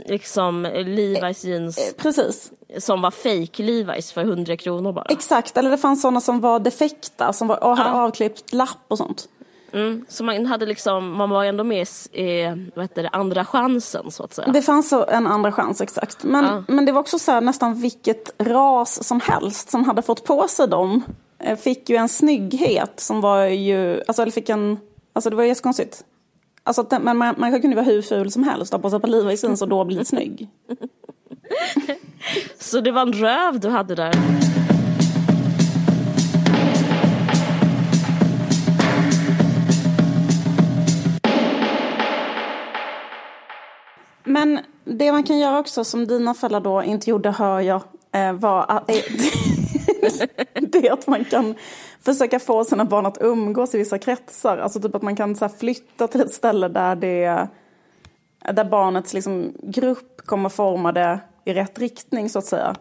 [0.06, 2.50] liksom Levi's jeans Eh, Precis.
[2.78, 5.04] som var fake Levi's för 100 kronor bara?
[5.08, 5.56] Exakt.
[5.56, 7.32] Eller det fanns sådana som var defekta.
[7.32, 8.02] Som var, och hade Ja.
[8.04, 9.28] avklippt lapp och sånt.
[9.72, 13.44] Mm, så man hade liksom, man var ändå med i eh, vad heter det, andra
[13.44, 14.48] chansen så att säga.
[14.52, 16.24] Det fanns en andra chans, exakt.
[16.24, 16.64] Men, Ja.
[16.68, 20.48] men det var också så här, nästan vilket ras som helst som hade fått på
[20.48, 21.02] sig dem.
[21.38, 24.78] eh, Fick ju en snygghet som var ju, alltså eller fick en,
[25.12, 26.04] alltså det var ju jättekonstigt.
[26.64, 29.06] Alltså, att men man, man kunde vara hur ful som helst, ha på sig på
[29.06, 30.48] Levi's jeans och då bli snygg.
[32.58, 34.14] Så det var en röv du hade där.
[44.24, 47.82] Men det man kan göra också som dina föräldrar då inte gjorde hör jag
[48.12, 48.96] eh, var att, eh,
[50.54, 51.54] det är att man kan
[52.00, 54.58] försöka få sina barn att umgås i vissa kretsar.
[54.58, 57.48] Alltså typ att man kan så flytta till ett ställe där det
[58.52, 62.76] där barnets liksom, grupp kommer forma det i rätt riktning så att säga.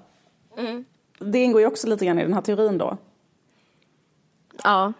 [1.19, 2.97] Det ingår ju också lite grann i den här teorin då.
[4.63, 4.93] Ja.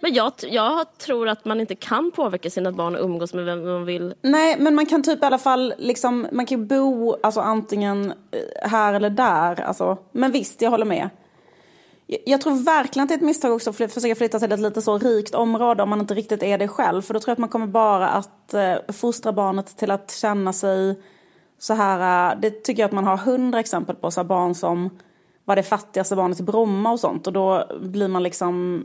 [0.00, 3.64] Men jag, jag tror att man inte kan påverka sina barn att umgås med vem
[3.64, 4.14] man vill.
[4.22, 8.70] Nej, men man kan typ i alla fall liksom, man kan bo alltså antingen eh,
[8.70, 9.60] här eller där.
[9.60, 9.98] Alltså.
[10.12, 11.10] Men visst, jag håller med.
[12.24, 14.82] Jag- tror verkligen att det är ett misstag också att försöka flytta till ett lite
[14.82, 17.02] så rikt område om man inte riktigt är det själv.
[17.02, 20.52] För då tror jag att man kommer bara att eh, fostra barnet till att känna
[20.52, 21.00] sig
[21.58, 22.30] så här.
[22.32, 24.10] Eh, det tycker jag att man har hundra exempel på.
[24.10, 24.98] Så barn som
[25.44, 27.26] var det fattigaste barnet i Bromma och sånt.
[27.26, 28.84] Och då blir man liksom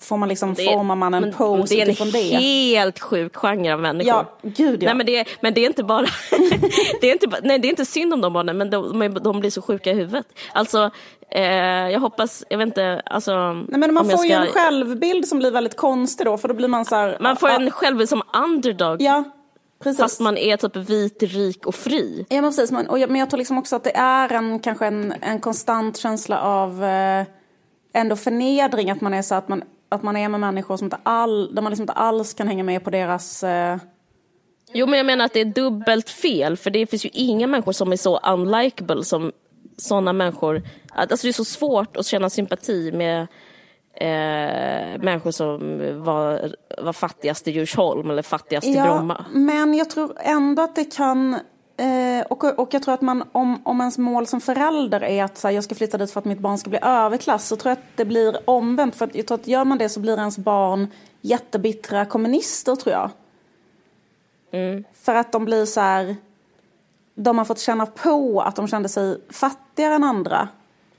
[0.00, 2.18] får man liksom, Det är- formar man en men pose Det är utifrån en det.
[2.18, 4.08] helt sjuk genre av människor.
[4.08, 4.86] Ja, gud ja.
[4.86, 6.06] Nej, men, det, men det är inte bara...
[7.00, 9.50] det, är inte, nej, det är inte synd om de barnen, men de, de blir
[9.50, 10.26] så sjuka i huvudet.
[10.52, 10.90] Alltså,
[11.30, 11.42] eh,
[11.90, 13.52] jag hoppas, jag vet inte, alltså...
[13.52, 16.54] Nej, men man får ju ska- en självbild som blir väldigt konstig då, för då
[16.54, 17.16] blir man så här...
[17.20, 19.24] Man får en självbild som underdog, Ja,
[19.82, 20.00] precis.
[20.00, 22.26] fast man är typ vit, rik och fri.
[22.28, 22.70] Ja, men precis.
[22.72, 25.40] Men, och jag, men jag tror liksom också att det är en, kanske en, en
[25.40, 27.24] konstant känsla av eh,
[27.94, 30.98] ändå förnedring, att man är så att man, att man är med människor som inte
[31.02, 33.44] all, där man liksom inte alls kan hänga med på deras...
[33.44, 33.76] Eh,
[34.72, 37.72] Jo, men jag menar att det är dubbelt fel, för det finns ju inga människor
[37.72, 39.32] som är så unlikable som
[39.76, 40.62] sådana människor.
[40.92, 43.20] Att- Alltså det är så svårt att känna sympati med
[43.94, 49.24] eh, människor som var, var fattigast i Djursholm eller fattigast i Bromma.
[49.32, 51.34] men jag tror ändå att det kan...
[51.76, 55.38] Eh, och, och jag tror att man, om, om ens mål som förälder är att
[55.38, 57.70] så här, jag ska flytta dit för att mitt barn ska bli överklass så tror
[57.70, 58.96] jag att det blir omvänt.
[58.96, 60.88] För att, jag tror att gör man det så blir ens barn
[61.20, 63.10] jättebittra kommunister tror jag.
[64.52, 64.84] Mm.
[64.94, 66.16] För att de blir så här...
[67.14, 70.48] de har fått känna på att de kände sig fattigare än andra.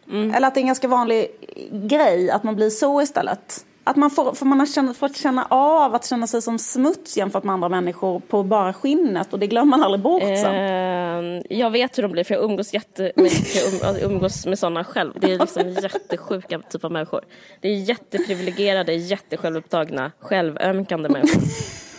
[0.09, 0.33] Mm.
[0.33, 1.27] Eller att det är en ganska vanlig
[1.71, 3.65] grej att man blir så istället.
[3.83, 7.17] Att man får, för man har känt, fått känna av att känna sig som smuts
[7.17, 10.55] jämfört med andra människor på bara skinnet och det glömmer man aldrig bort sen.
[10.55, 15.13] Eh, jag vet hur de blir för jag umgås jättemycket, um, umgås med sådana själv.
[15.15, 17.21] Det är liksom jättesjuka typ av människor.
[17.61, 21.41] Det är jätteprivilegierade, jättesjälvupptagna, självömkande människor.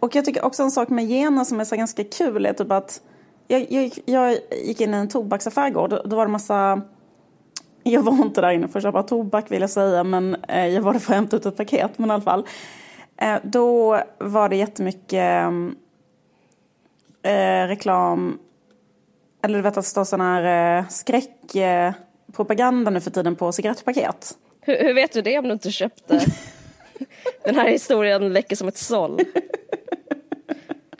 [0.00, 2.70] Och jag tycker också en sak med gener som är så ganska kul är typ
[2.70, 3.00] att
[3.48, 5.88] jag, jag, jag gick in i en tobaksaffär igår.
[5.88, 6.82] Då, då var det massa...
[7.82, 10.82] Jag var inte där inne för att köpa tobak vill jag säga, men eh, jag
[10.82, 11.98] var där för att hämta ut ett paket.
[11.98, 12.46] Men i alla fall.
[13.16, 15.44] Eh, då var det jättemycket
[17.22, 18.38] eh, reklam,
[19.42, 24.34] eller du vet att det står sån här eh, skräckpropaganda nu för tiden på cigarettpaket.
[24.60, 26.20] Hur, hur vet du det om du inte köpte?
[27.44, 29.20] Den här historien läcker som ett såll.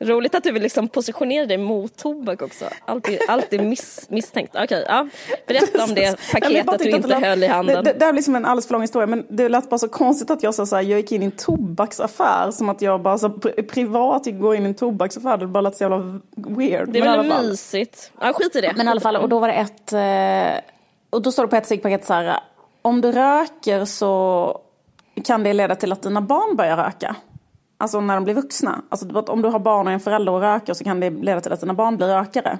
[0.00, 2.64] Roligt att du vill liksom positionera dig mot tobak också.
[2.84, 4.54] Alltid, alltid miss, misstänkt.
[4.54, 5.08] Okej, okay, ja.
[5.46, 7.84] Berätta om det paketet du inte höll i handen.
[7.84, 9.88] Det, det, det är liksom en alldeles för lång historia men det lät bara så
[9.88, 13.02] konstigt att jag sa så här, jag gick in i en tobaksaffär som att jag
[13.02, 13.30] bara så
[13.68, 15.36] privat går in i en tobaksaffär.
[15.36, 16.88] Det bara lät så jävla weird.
[16.88, 18.12] Det är väl mysigt.
[18.20, 18.72] Ja, skit i det.
[18.76, 20.70] Men i alla fall, och då var det ett, eh,
[21.10, 22.40] och då står det på ett ciggpaket så här,
[22.82, 24.60] om du röker så
[25.20, 27.16] kan det leda till att dina barn börjar röka.
[27.78, 28.82] Alltså när de blir vuxna.
[28.88, 31.52] Alltså om du har barn och en förälder och röker så kan det leda till
[31.52, 32.58] att dina barn blir rökare.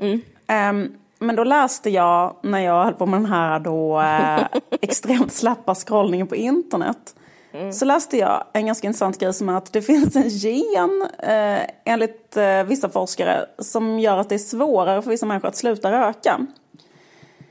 [0.00, 0.20] Mm.
[0.48, 5.32] Um, men då läste jag när jag höll på med den här då eh, extremt
[5.32, 7.14] slappa scrollningen på internet.
[7.52, 7.72] Mm.
[7.72, 11.60] Så läste jag en ganska intressant grej som är att det finns en gen eh,
[11.84, 15.92] enligt eh, vissa forskare som gör att det är svårare för vissa människor att sluta
[15.92, 16.46] röka.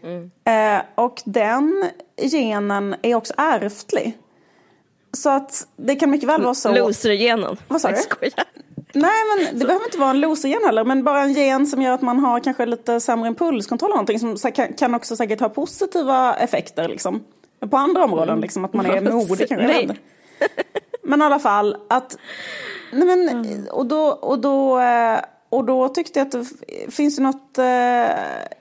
[0.06, 0.32] Mm.
[0.43, 4.18] Eh, och den genen är också ärftlig.
[5.12, 6.72] Så att det kan mycket väl vara så.
[6.72, 7.58] Losergenen.
[7.68, 7.95] Vad sa du?
[8.93, 10.84] Nej men det behöver inte vara en losergen heller.
[10.84, 14.38] Men bara en gen som gör att man har kanske lite sämre impulskontroll eller någonting.
[14.38, 17.24] Som kan också säkert ha positiva effekter liksom.
[17.70, 18.41] På andra områden mm.
[18.41, 18.66] liksom.
[18.66, 19.68] Att man är modig kanske.
[19.68, 19.89] Nej.
[21.03, 22.18] Men i alla fall att.
[22.91, 23.68] Nej men mm.
[23.72, 24.08] och då.
[24.08, 25.20] Och då eh,
[25.56, 28.08] och då tyckte jag att det finns något eh,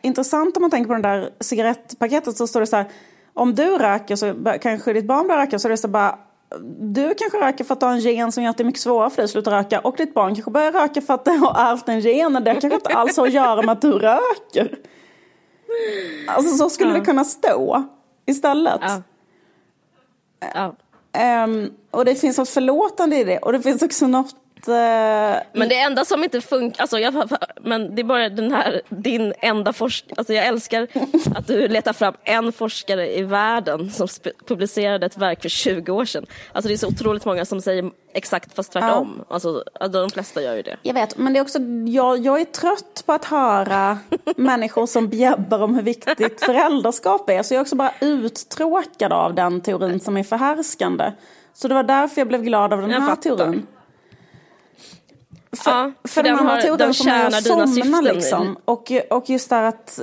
[0.03, 2.37] intressant om man tänker på den där cigarettpaketet.
[2.37, 2.87] Så står det så här.
[3.35, 5.59] Om du röker så kanske ditt barn börjar röka.
[5.59, 6.19] Så är det så bara
[6.79, 8.81] du kanske röker för att du har en gen som gör att det är mycket
[8.81, 11.31] svårare för dig att sluta röka och ditt barn kanske börjar röka för att det
[11.31, 14.79] har ärvt en gen det kanske inte alls har att göra med att du röker.
[16.29, 16.99] Alltså så skulle ja.
[16.99, 17.85] det kunna stå
[18.27, 18.81] istället.
[18.83, 19.03] Ja.
[20.55, 20.75] Ja.
[21.45, 24.37] Um, och det finns något förlåtande i det och det finns också något
[24.69, 27.29] Eh, men det enda som inte funkar, alltså jag,
[27.61, 30.89] men det är bara den här, din enda forskare, alltså jag älskar
[31.35, 34.09] att du letar fram en forskare i världen som
[34.47, 36.27] publicerade ett verk för 20 år sedan.
[36.53, 39.25] Alltså det är så otroligt många som säger exakt fast tvärtom.
[39.29, 39.35] Ja.
[39.35, 40.77] Alltså de flesta gör ju det.
[40.83, 43.99] Jag vet, men det är också, jag, jag är trött på att höra
[44.37, 47.43] människor som bjäbbar om hur viktigt föräldraskap är.
[47.43, 51.12] Så jag är också bara uttråkad av den teorin som är förhärskande.
[51.55, 53.37] Så det var därför jag blev glad av den jag här fattar.
[53.37, 53.67] teorin.
[55.57, 58.05] För, ja, för, för den, har, den, den tjänar dina syften.
[58.05, 58.59] Liksom.
[58.65, 60.01] Och, och just där att,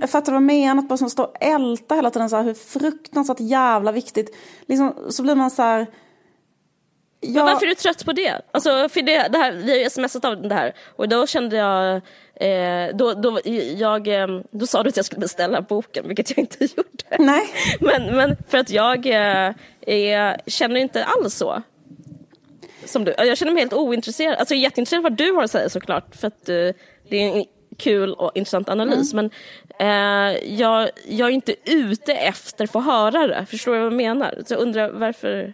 [0.00, 2.42] jag fattar vad jag menar, att bara som står och älta hela tiden så här,
[2.42, 4.36] hur fruktansvärt jävla viktigt.
[4.66, 5.86] Liksom, så blir man så här,
[7.20, 7.34] jag...
[7.34, 8.40] Men varför är du trött på det?
[8.50, 11.56] Alltså, för det, det här, vi har ju smsat av det här och då kände
[11.56, 11.94] jag,
[12.34, 13.40] eh, då, då,
[13.76, 17.16] jag, eh, då sa du att jag skulle beställa boken, vilket jag inte gjorde.
[17.18, 17.46] Nej.
[17.80, 21.62] Men, men för att jag eh, känner inte alls så
[22.86, 23.14] som du.
[23.18, 24.38] Jag känner mig helt ointresserad.
[24.38, 26.16] Alltså jag är jätteintresserad av vad du har att säga såklart.
[26.16, 26.72] För att uh,
[27.08, 27.44] det är en
[27.78, 29.12] kul och intressant analys.
[29.12, 29.30] Mm.
[29.78, 33.46] Men uh, jag, jag är inte ute efter att få höra det.
[33.50, 34.38] Förstår du vad jag menar?
[34.46, 35.52] Så jag undrar varför...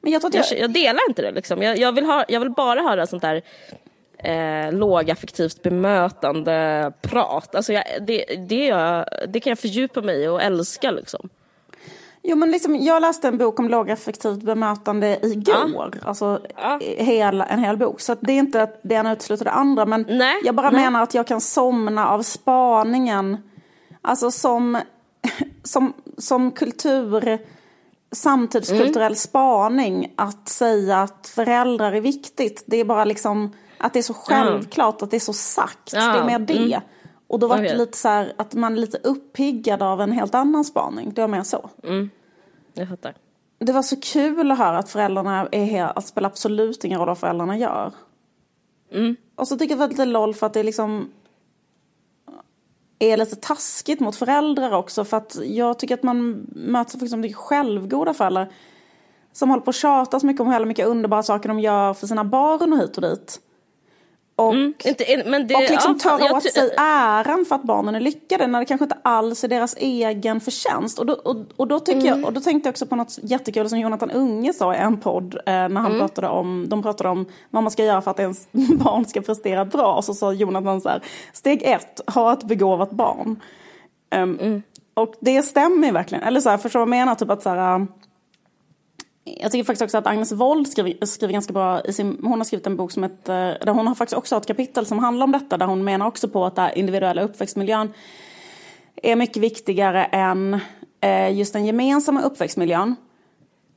[0.00, 0.34] Men jag, jag...
[0.34, 1.62] jag, jag delar inte det liksom.
[1.62, 3.42] Jag, jag, vill ha, jag vill bara höra sånt där
[4.18, 7.54] eh, lågaffektivt bemötande prat.
[7.54, 11.28] Alltså jag, det, det, jag, det kan jag fördjupa mig i och älska liksom.
[12.30, 15.98] Jo, men liksom, jag läste en bok om lågaffektivt bemötande igår.
[16.02, 16.08] Ja.
[16.08, 16.80] Alltså ja.
[16.82, 18.00] Hel, en hel bok.
[18.00, 19.86] Så det är inte att det ena utesluter det andra.
[19.86, 20.84] Men nej, jag bara nej.
[20.84, 23.36] menar att jag kan somna av spaningen.
[24.02, 24.78] Alltså som,
[25.62, 27.38] som, som kultur,
[28.12, 29.16] samtidskulturell mm.
[29.16, 30.12] spaning.
[30.16, 32.64] Att säga att föräldrar är viktigt.
[32.66, 35.04] Det är bara liksom att det är så självklart, mm.
[35.04, 35.92] att det är så sagt.
[35.92, 36.12] Ja.
[36.12, 36.74] Det är mer det.
[36.74, 36.80] Mm.
[37.28, 37.68] Och då var okay.
[37.68, 41.12] det lite så här att man är lite uppiggad av en helt annan spaning.
[41.14, 41.70] Det var mer så.
[41.84, 42.10] Mm.
[42.78, 43.14] Jag fattar.
[43.58, 47.08] Det var så kul att höra att föräldrarna är helt, att spelar absolut ingen roll
[47.08, 47.92] vad föräldrarna gör.
[48.92, 49.16] Mm.
[49.34, 51.12] Och så tycker jag att det var lite loll för att det liksom
[52.98, 55.04] är lite taskigt mot föräldrar också.
[55.04, 58.52] För att jag tycker att man möter liksom självgoda föräldrar.
[59.32, 62.06] som håller på att tjata så mycket om hur mycket underbara saker de gör för
[62.06, 63.40] sina barn och hit och dit.
[64.38, 67.62] Och, Mm, inte, men det, och liksom ja, tar jag åt sig äran för att
[67.62, 70.98] barnen är lyckade när det kanske inte alls är deras egen förtjänst.
[70.98, 72.20] Och då, och, och då, tycker Mm.
[72.20, 75.00] jag, och då tänkte jag också på något jättekul som Jonathan Unge sa i en
[75.00, 75.98] podd eh, när han Mm.
[75.98, 79.64] pratade om, de pratade om vad man ska göra för att ens barn ska prestera
[79.64, 79.94] bra.
[79.94, 83.40] Och så sa Jonathan så här, steg ett, ha ett begåvat barn.
[84.10, 84.62] Mm.
[84.94, 86.24] Och det stämmer ju verkligen.
[86.24, 87.14] Eller så här, förstår du vad jag menar?
[87.14, 87.86] Typ att så här,
[89.40, 92.44] jag tycker faktiskt också att Agnes Wold skriver, skriver ganska bra i sin, hon har
[92.44, 95.32] skrivit en bok som heter, där hon har faktiskt också ett kapitel som handlar om
[95.32, 97.92] detta, där hon menar också på att den individuella uppväxtmiljön
[99.02, 100.60] är mycket viktigare än
[101.00, 102.96] eh, just den gemensamma uppväxtmiljön.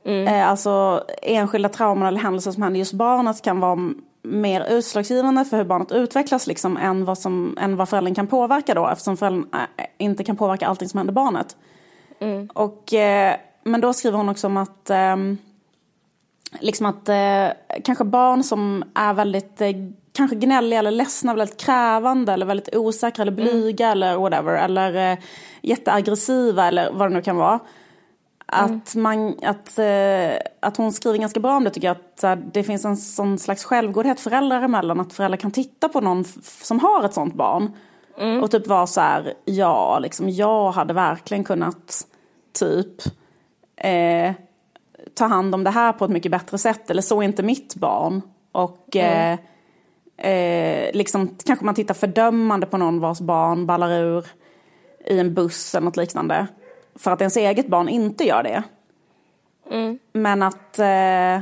[0.04, 3.92] Eh, alltså enskilda trauman eller händelser som händer just barnet kan vara
[4.22, 8.74] mer utslagsgivande för hur barnet utvecklas liksom, än, vad som, än vad föräldern kan påverka
[8.74, 11.56] då eftersom föräldern eh, inte kan påverka allting som händer barnet.
[12.54, 15.38] Och, eh, men då skriver hon också om att ehm,
[16.60, 19.70] liksom att eh, kanske barn som är väldigt eh,
[20.12, 24.52] kanske gnälliga eller ledsna, väldigt krävande eller väldigt osäkra eller blyga eller whatever.
[24.52, 25.18] Eller eh,
[25.62, 27.60] jätteaggressiva eller vad det nu kan vara.
[28.46, 31.96] Att, man, att, eh, att hon skriver ganska bra om det tycker jag.
[31.96, 35.00] Att här, det finns en sån slags självgodhet föräldrar emellan.
[35.00, 36.24] Att föräldrar kan titta på någon
[36.62, 37.70] som har ett sånt barn.
[38.42, 42.06] Och typ vara så här, ja, liksom, jag hade verkligen kunnat
[42.52, 43.02] typ
[43.82, 44.32] eh,
[45.14, 46.90] ta hand om det här på ett mycket bättre sätt.
[46.90, 48.22] Eller så är inte mitt barn.
[48.52, 49.38] Och eh,
[50.16, 54.26] eh, liksom, kanske man tittar fördömande på någon vars barn ballar ur
[55.06, 56.46] i en buss eller något liknande.
[56.94, 58.62] För att ens eget barn inte gör det.
[60.12, 61.40] Men att eh,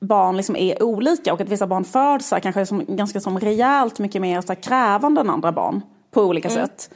[0.00, 4.22] barn liksom är olika och att vissa barn föds kanske som, ganska som rejält mycket
[4.22, 5.80] mer så här, krävande än andra barn
[6.10, 6.90] på olika sätt.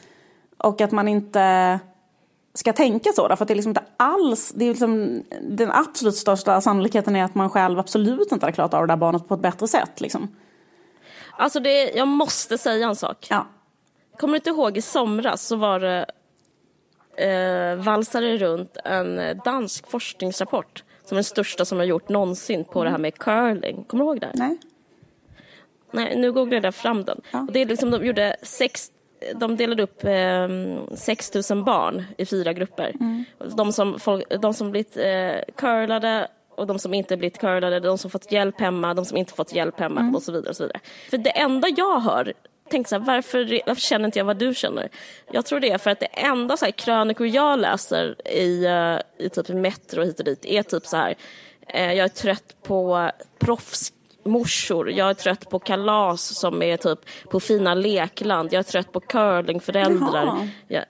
[0.58, 1.78] Och att man inte
[2.54, 6.16] ska tänka så, därför att det är liksom inte alls, det är liksom, den absolut
[6.16, 9.34] största sannolikheten är att man själv absolut inte har klarat av det där barnet på
[9.34, 10.00] ett bättre sätt.
[10.00, 10.28] Liksom.
[11.38, 13.26] Alltså det, jag måste säga en sak.
[13.30, 13.46] Ja.
[14.18, 16.06] Kommer du inte ihåg i somras så var det
[17.16, 22.84] eh, valsade runt en dansk forskningsrapport som är den största som har gjort någonsin på
[22.84, 23.84] det här med curling.
[23.84, 24.30] Kommer du ihåg det?
[24.34, 24.58] Nej?
[25.90, 27.20] Nej, nu googlade jag fram den.
[27.30, 27.40] Ja.
[27.40, 28.90] Och det är liksom, de gjorde sex,
[29.34, 30.48] de delade upp eh,
[30.94, 32.94] 6 000 barn i fyra grupper.
[33.56, 36.28] De, som, folk, de som blivit eh, curlade
[36.60, 39.54] och de som inte blivit curlade, de som fått hjälp hemma, de som inte fått
[39.54, 40.50] hjälp hemma och så vidare.
[40.50, 40.80] Och så vidare.
[41.10, 42.32] För det enda jag hör,
[42.70, 44.88] tänk så här, varför, varför känner inte jag vad du känner?
[45.32, 49.26] Jag tror det är för att det enda så här, krönikor jag läser i, eh,
[49.26, 51.14] i typ Metro hit och dit är typ så här,
[51.68, 53.92] eh, jag är trött på proffs
[54.24, 54.90] morsor.
[54.90, 56.98] Jag är trött på kalas som är typ
[57.30, 58.52] på fina lekland.
[58.52, 60.48] Jag är trött på curlingföräldrar.
[60.68, 60.84] Jag,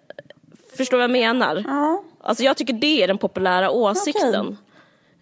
[0.76, 1.64] förstår vad jag menar?
[1.66, 2.02] Ja.
[2.20, 4.46] Alltså jag tycker det är den populära åsikten.
[4.46, 4.56] Okej.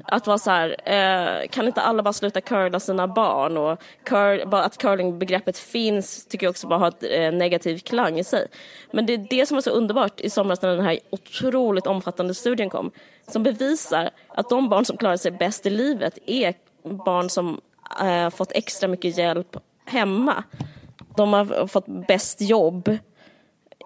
[0.05, 3.57] Att vara så här, eh, kan inte alla bara sluta curla sina barn?
[3.57, 8.19] Och curl, bara att curlingbegreppet finns tycker jag också bara har ett eh, negativ klang
[8.19, 8.47] i sig.
[8.93, 12.35] Men det är det som var så underbart i somras när den här otroligt omfattande
[12.35, 12.91] studien kom.
[13.29, 17.61] Som bevisar att de barn som klarar sig bäst i livet är barn som
[18.01, 20.45] eh, fått extra mycket hjälp hemma.
[21.17, 22.99] De har fått bäst jobb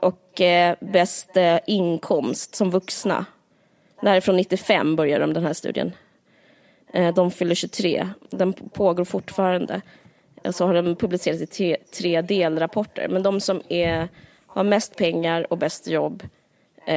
[0.00, 3.26] och eh, bäst eh, inkomst som vuxna.
[4.00, 5.92] Det här är från 95 börjar de den här studien.
[6.92, 8.08] Eh, de fyller 23.
[8.30, 9.80] Den pågår fortfarande.
[10.44, 13.08] Och Så har den publicerats i tre, tre delrapporter.
[13.08, 14.08] Men de som är,
[14.46, 16.22] har mest pengar och bäst jobb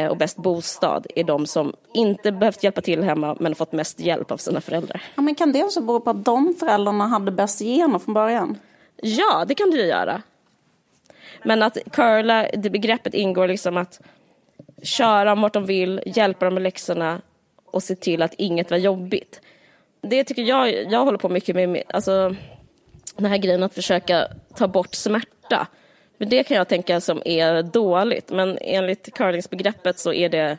[0.10, 4.32] och bäst bostad är de som inte behövt hjälpa till hemma men fått mest hjälp
[4.32, 5.02] av sina föräldrar.
[5.16, 8.58] Ja, men kan det också bero på att de föräldrarna hade bäst gener från början?
[9.02, 10.22] Ja, det kan du ju göra.
[11.44, 14.02] Men att curla, det begreppet ingår liksom att
[14.84, 17.22] köra dem vart de vill, hjälpa dem med läxorna
[17.66, 19.42] och se till att inget var jobbigt.
[20.02, 22.36] Det tycker jag, jag håller på mycket med, alltså
[23.16, 25.68] den här grejen att försöka ta bort smärta.
[26.18, 30.58] Men det kan jag tänka som är dåligt, men enligt curlingsbegreppet så är det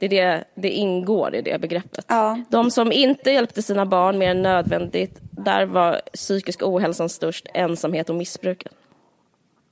[0.00, 2.04] det, det, det ingår i det begreppet.
[2.08, 2.38] Ja.
[2.48, 8.10] De som inte hjälpte sina barn mer än nödvändigt, där var psykisk ohälsan störst, ensamhet
[8.10, 8.66] och missbruk.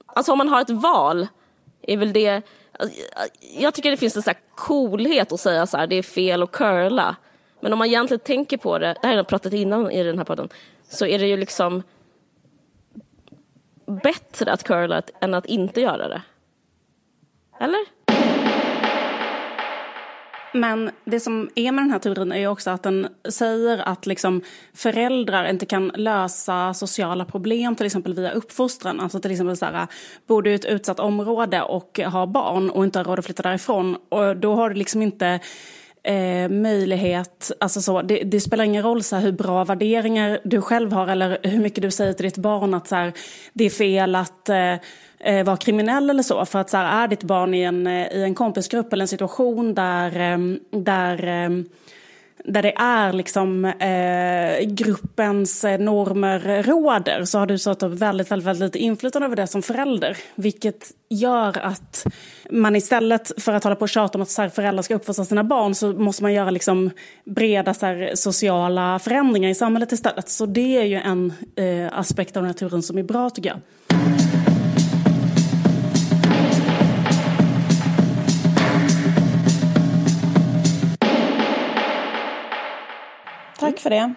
[0.07, 1.27] Alltså om man har ett val,
[1.83, 2.43] är väl det...
[3.59, 6.43] Jag tycker det finns en så här coolhet att säga så här, det är fel
[6.43, 7.17] att curla.
[7.61, 10.19] Men om man egentligen tänker på det, det här har jag pratat innan i den
[10.19, 10.49] här podden,
[10.89, 11.83] så är det ju liksom
[13.87, 16.23] bättre att curla än att inte göra det.
[17.61, 18.03] Eller?
[20.55, 24.07] Men det som är med den här teorin är ju också att den säger att
[24.07, 24.43] liksom
[24.75, 29.01] föräldrar inte kan lösa sociala problem till exempel via uppfostran.
[29.01, 29.87] Alltså till exempel så här,
[30.27, 33.43] bor du i ett utsatt område och har barn och inte har råd att flytta
[33.43, 35.41] därifrån och då har du liksom inte
[36.03, 40.61] eh, möjlighet, alltså så, det, det, spelar ingen roll så här, hur bra värderingar du
[40.61, 43.13] själv har eller hur mycket du säger till ditt barn att så här,
[43.53, 44.73] det är fel att eh,
[45.21, 46.45] eh vara kriminell eller så.
[46.45, 49.09] För att så här, är ditt barn i en, eh, i en kompisgrupp eller en
[49.09, 50.39] situation där, eh,
[50.71, 51.51] där eh,
[52.45, 58.31] där det är liksom eh, gruppens eh, normer råder så har du så upp väldigt,
[58.31, 60.17] väldigt, väldigt lite inflytande över det som förälder.
[60.35, 62.07] Vilket gör att
[62.51, 65.25] man istället för att hålla på och tjata om att så här, föräldrar ska uppfostra
[65.25, 66.91] sina barn så måste man göra liksom
[67.25, 70.29] breda så här, sociala förändringar i samhället istället.
[70.29, 73.59] Så det är ju en eh, aspekt av naturen som är bra tycker jag.
[83.67, 84.15] Tack för det.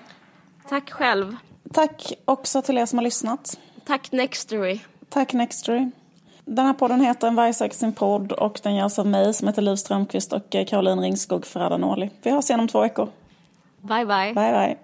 [0.70, 1.36] Tack själv.
[1.74, 3.60] Tack också till er som har lyssnat.
[3.86, 4.80] Tack Nextory.
[5.10, 5.92] Tack Nextory.
[6.46, 9.48] Den här podden heter En varg söker sin podd och den görs av mig som
[9.48, 12.10] heter Liv Strömqvist och Caroline Ringskog Ferrada.
[12.22, 13.10] Vi hörs igen om två veckor.
[13.82, 14.34] Bye bye.
[14.34, 14.78] Bye bye.